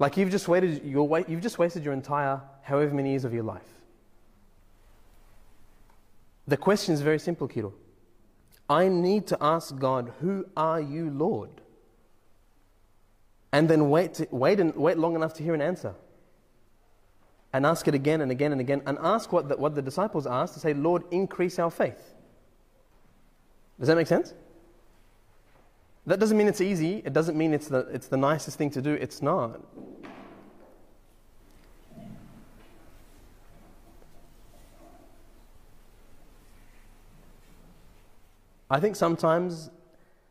Like 0.00 0.16
you've 0.16 0.30
just 0.30 0.48
waited, 0.48 0.84
your, 0.84 1.24
you've 1.28 1.40
just 1.40 1.60
wasted 1.60 1.84
your 1.84 1.94
entire 1.94 2.40
however 2.62 2.92
many 2.92 3.10
years 3.10 3.24
of 3.24 3.32
your 3.32 3.44
life. 3.44 3.62
The 6.48 6.56
question 6.56 6.92
is 6.92 7.00
very 7.00 7.20
simple, 7.20 7.48
Kiro. 7.48 7.72
I 8.74 8.88
need 8.88 9.28
to 9.28 9.38
ask 9.40 9.78
God, 9.78 10.12
Who 10.20 10.46
are 10.56 10.80
you, 10.80 11.08
Lord? 11.08 11.60
And 13.52 13.70
then 13.70 13.88
wait, 13.88 14.14
to, 14.14 14.26
wait, 14.32 14.58
and, 14.58 14.74
wait 14.74 14.98
long 14.98 15.14
enough 15.14 15.34
to 15.34 15.44
hear 15.44 15.54
an 15.54 15.60
answer. 15.60 15.94
And 17.52 17.64
ask 17.64 17.86
it 17.86 17.94
again 17.94 18.20
and 18.20 18.32
again 18.32 18.50
and 18.50 18.60
again. 18.60 18.82
And 18.84 18.98
ask 19.00 19.32
what 19.32 19.48
the, 19.48 19.56
what 19.56 19.76
the 19.76 19.82
disciples 19.82 20.26
asked 20.26 20.54
to 20.54 20.60
say, 20.60 20.74
Lord, 20.74 21.04
increase 21.12 21.60
our 21.60 21.70
faith. 21.70 22.14
Does 23.78 23.86
that 23.86 23.94
make 23.94 24.08
sense? 24.08 24.34
That 26.06 26.18
doesn't 26.18 26.36
mean 26.36 26.48
it's 26.48 26.60
easy. 26.60 27.00
It 27.04 27.12
doesn't 27.12 27.38
mean 27.38 27.54
it's 27.54 27.68
the, 27.68 27.86
it's 27.92 28.08
the 28.08 28.16
nicest 28.16 28.58
thing 28.58 28.70
to 28.70 28.82
do. 28.82 28.94
It's 28.94 29.22
not. 29.22 29.60
I 38.74 38.80
think 38.80 38.96
sometimes, 38.96 39.70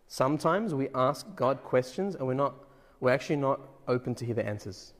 sometimes 0.09 0.73
we 0.73 0.89
ask 0.93 1.25
God 1.33 1.63
questions 1.63 2.15
and 2.15 2.27
we're 2.27 2.33
not, 2.33 2.53
we're 2.99 3.11
actually 3.11 3.37
not 3.37 3.61
open 3.87 4.13
to 4.15 4.25
hear 4.25 4.35
the 4.35 4.45
answers. 4.45 4.91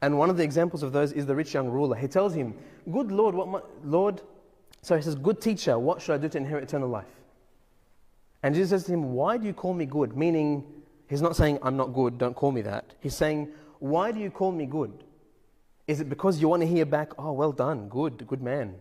And 0.00 0.16
one 0.16 0.30
of 0.30 0.36
the 0.36 0.44
examples 0.44 0.84
of 0.84 0.92
those 0.92 1.10
is 1.10 1.26
the 1.26 1.34
rich 1.34 1.54
young 1.54 1.68
ruler. 1.68 1.96
He 1.96 2.06
tells 2.06 2.34
him, 2.34 2.54
"Good 2.92 3.10
Lord, 3.10 3.34
what 3.34 3.48
my, 3.48 3.60
Lord?" 3.82 4.22
So 4.80 4.94
he 4.94 5.02
says, 5.02 5.16
"Good 5.16 5.40
teacher, 5.40 5.76
what 5.76 6.00
should 6.00 6.14
I 6.14 6.18
do 6.18 6.28
to 6.28 6.38
inherit 6.38 6.62
eternal 6.62 6.88
life?" 6.88 7.12
And 8.44 8.54
Jesus 8.54 8.70
says 8.70 8.84
to 8.84 8.92
him, 8.92 9.12
"Why 9.12 9.38
do 9.38 9.46
you 9.48 9.54
call 9.54 9.74
me 9.74 9.84
good?" 9.84 10.16
Meaning, 10.16 10.64
he's 11.08 11.20
not 11.20 11.34
saying, 11.34 11.58
"I'm 11.62 11.76
not 11.76 11.92
good. 11.92 12.16
Don't 12.16 12.36
call 12.36 12.52
me 12.52 12.62
that." 12.62 12.94
He's 13.00 13.16
saying, 13.16 13.48
"Why 13.80 14.12
do 14.12 14.20
you 14.20 14.30
call 14.30 14.52
me 14.52 14.66
good?" 14.66 15.02
Is 15.88 16.00
it 16.00 16.08
because 16.08 16.40
you 16.40 16.46
want 16.48 16.62
to 16.62 16.68
hear 16.68 16.86
back, 16.86 17.10
"Oh, 17.18 17.32
well 17.32 17.50
done, 17.50 17.88
good, 17.88 18.24
good 18.28 18.40
man"? 18.40 18.76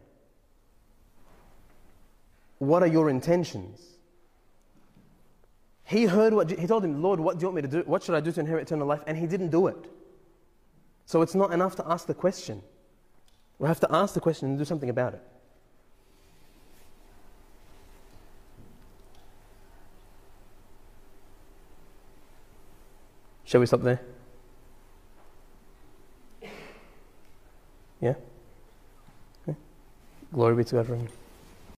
What 2.62 2.84
are 2.84 2.88
your 2.88 3.10
intentions? 3.10 3.80
He 5.84 6.06
heard 6.06 6.32
what 6.32 6.48
he 6.52 6.68
told 6.68 6.86
him, 6.86 7.02
Lord, 7.02 7.20
what 7.20 7.40
do 7.40 7.42
you 7.42 7.48
want 7.48 7.56
me 7.56 7.62
to 7.64 7.68
do? 7.68 7.82
What 7.88 8.04
should 8.04 8.14
I 8.14 8.20
do 8.20 8.32
to 8.32 8.40
inherit 8.40 8.68
eternal 8.68 8.86
life? 8.86 9.02
And 9.08 9.18
he 9.18 9.26
didn't 9.26 9.50
do 9.50 9.66
it. 9.66 9.90
So 11.08 11.24
it's 11.24 11.34
not 11.34 11.54
enough 11.54 11.76
to 11.78 11.84
ask 11.88 12.06
the 12.06 12.14
question. 12.14 12.62
We 13.58 13.68
have 13.68 13.80
to 13.80 13.92
ask 13.92 14.14
the 14.14 14.20
question 14.20 14.50
and 14.50 14.60
do 14.60 14.66
something 14.66 14.92
about 14.92 15.16
it. 15.16 15.24
Shall 23.46 23.60
we 23.60 23.66
stop 23.66 23.82
there? 23.82 24.02
Yeah? 28.00 28.14
Okay. 29.50 29.58
Glory 30.32 30.58
be 30.58 30.64
to 30.66 30.76
God. 30.76 31.10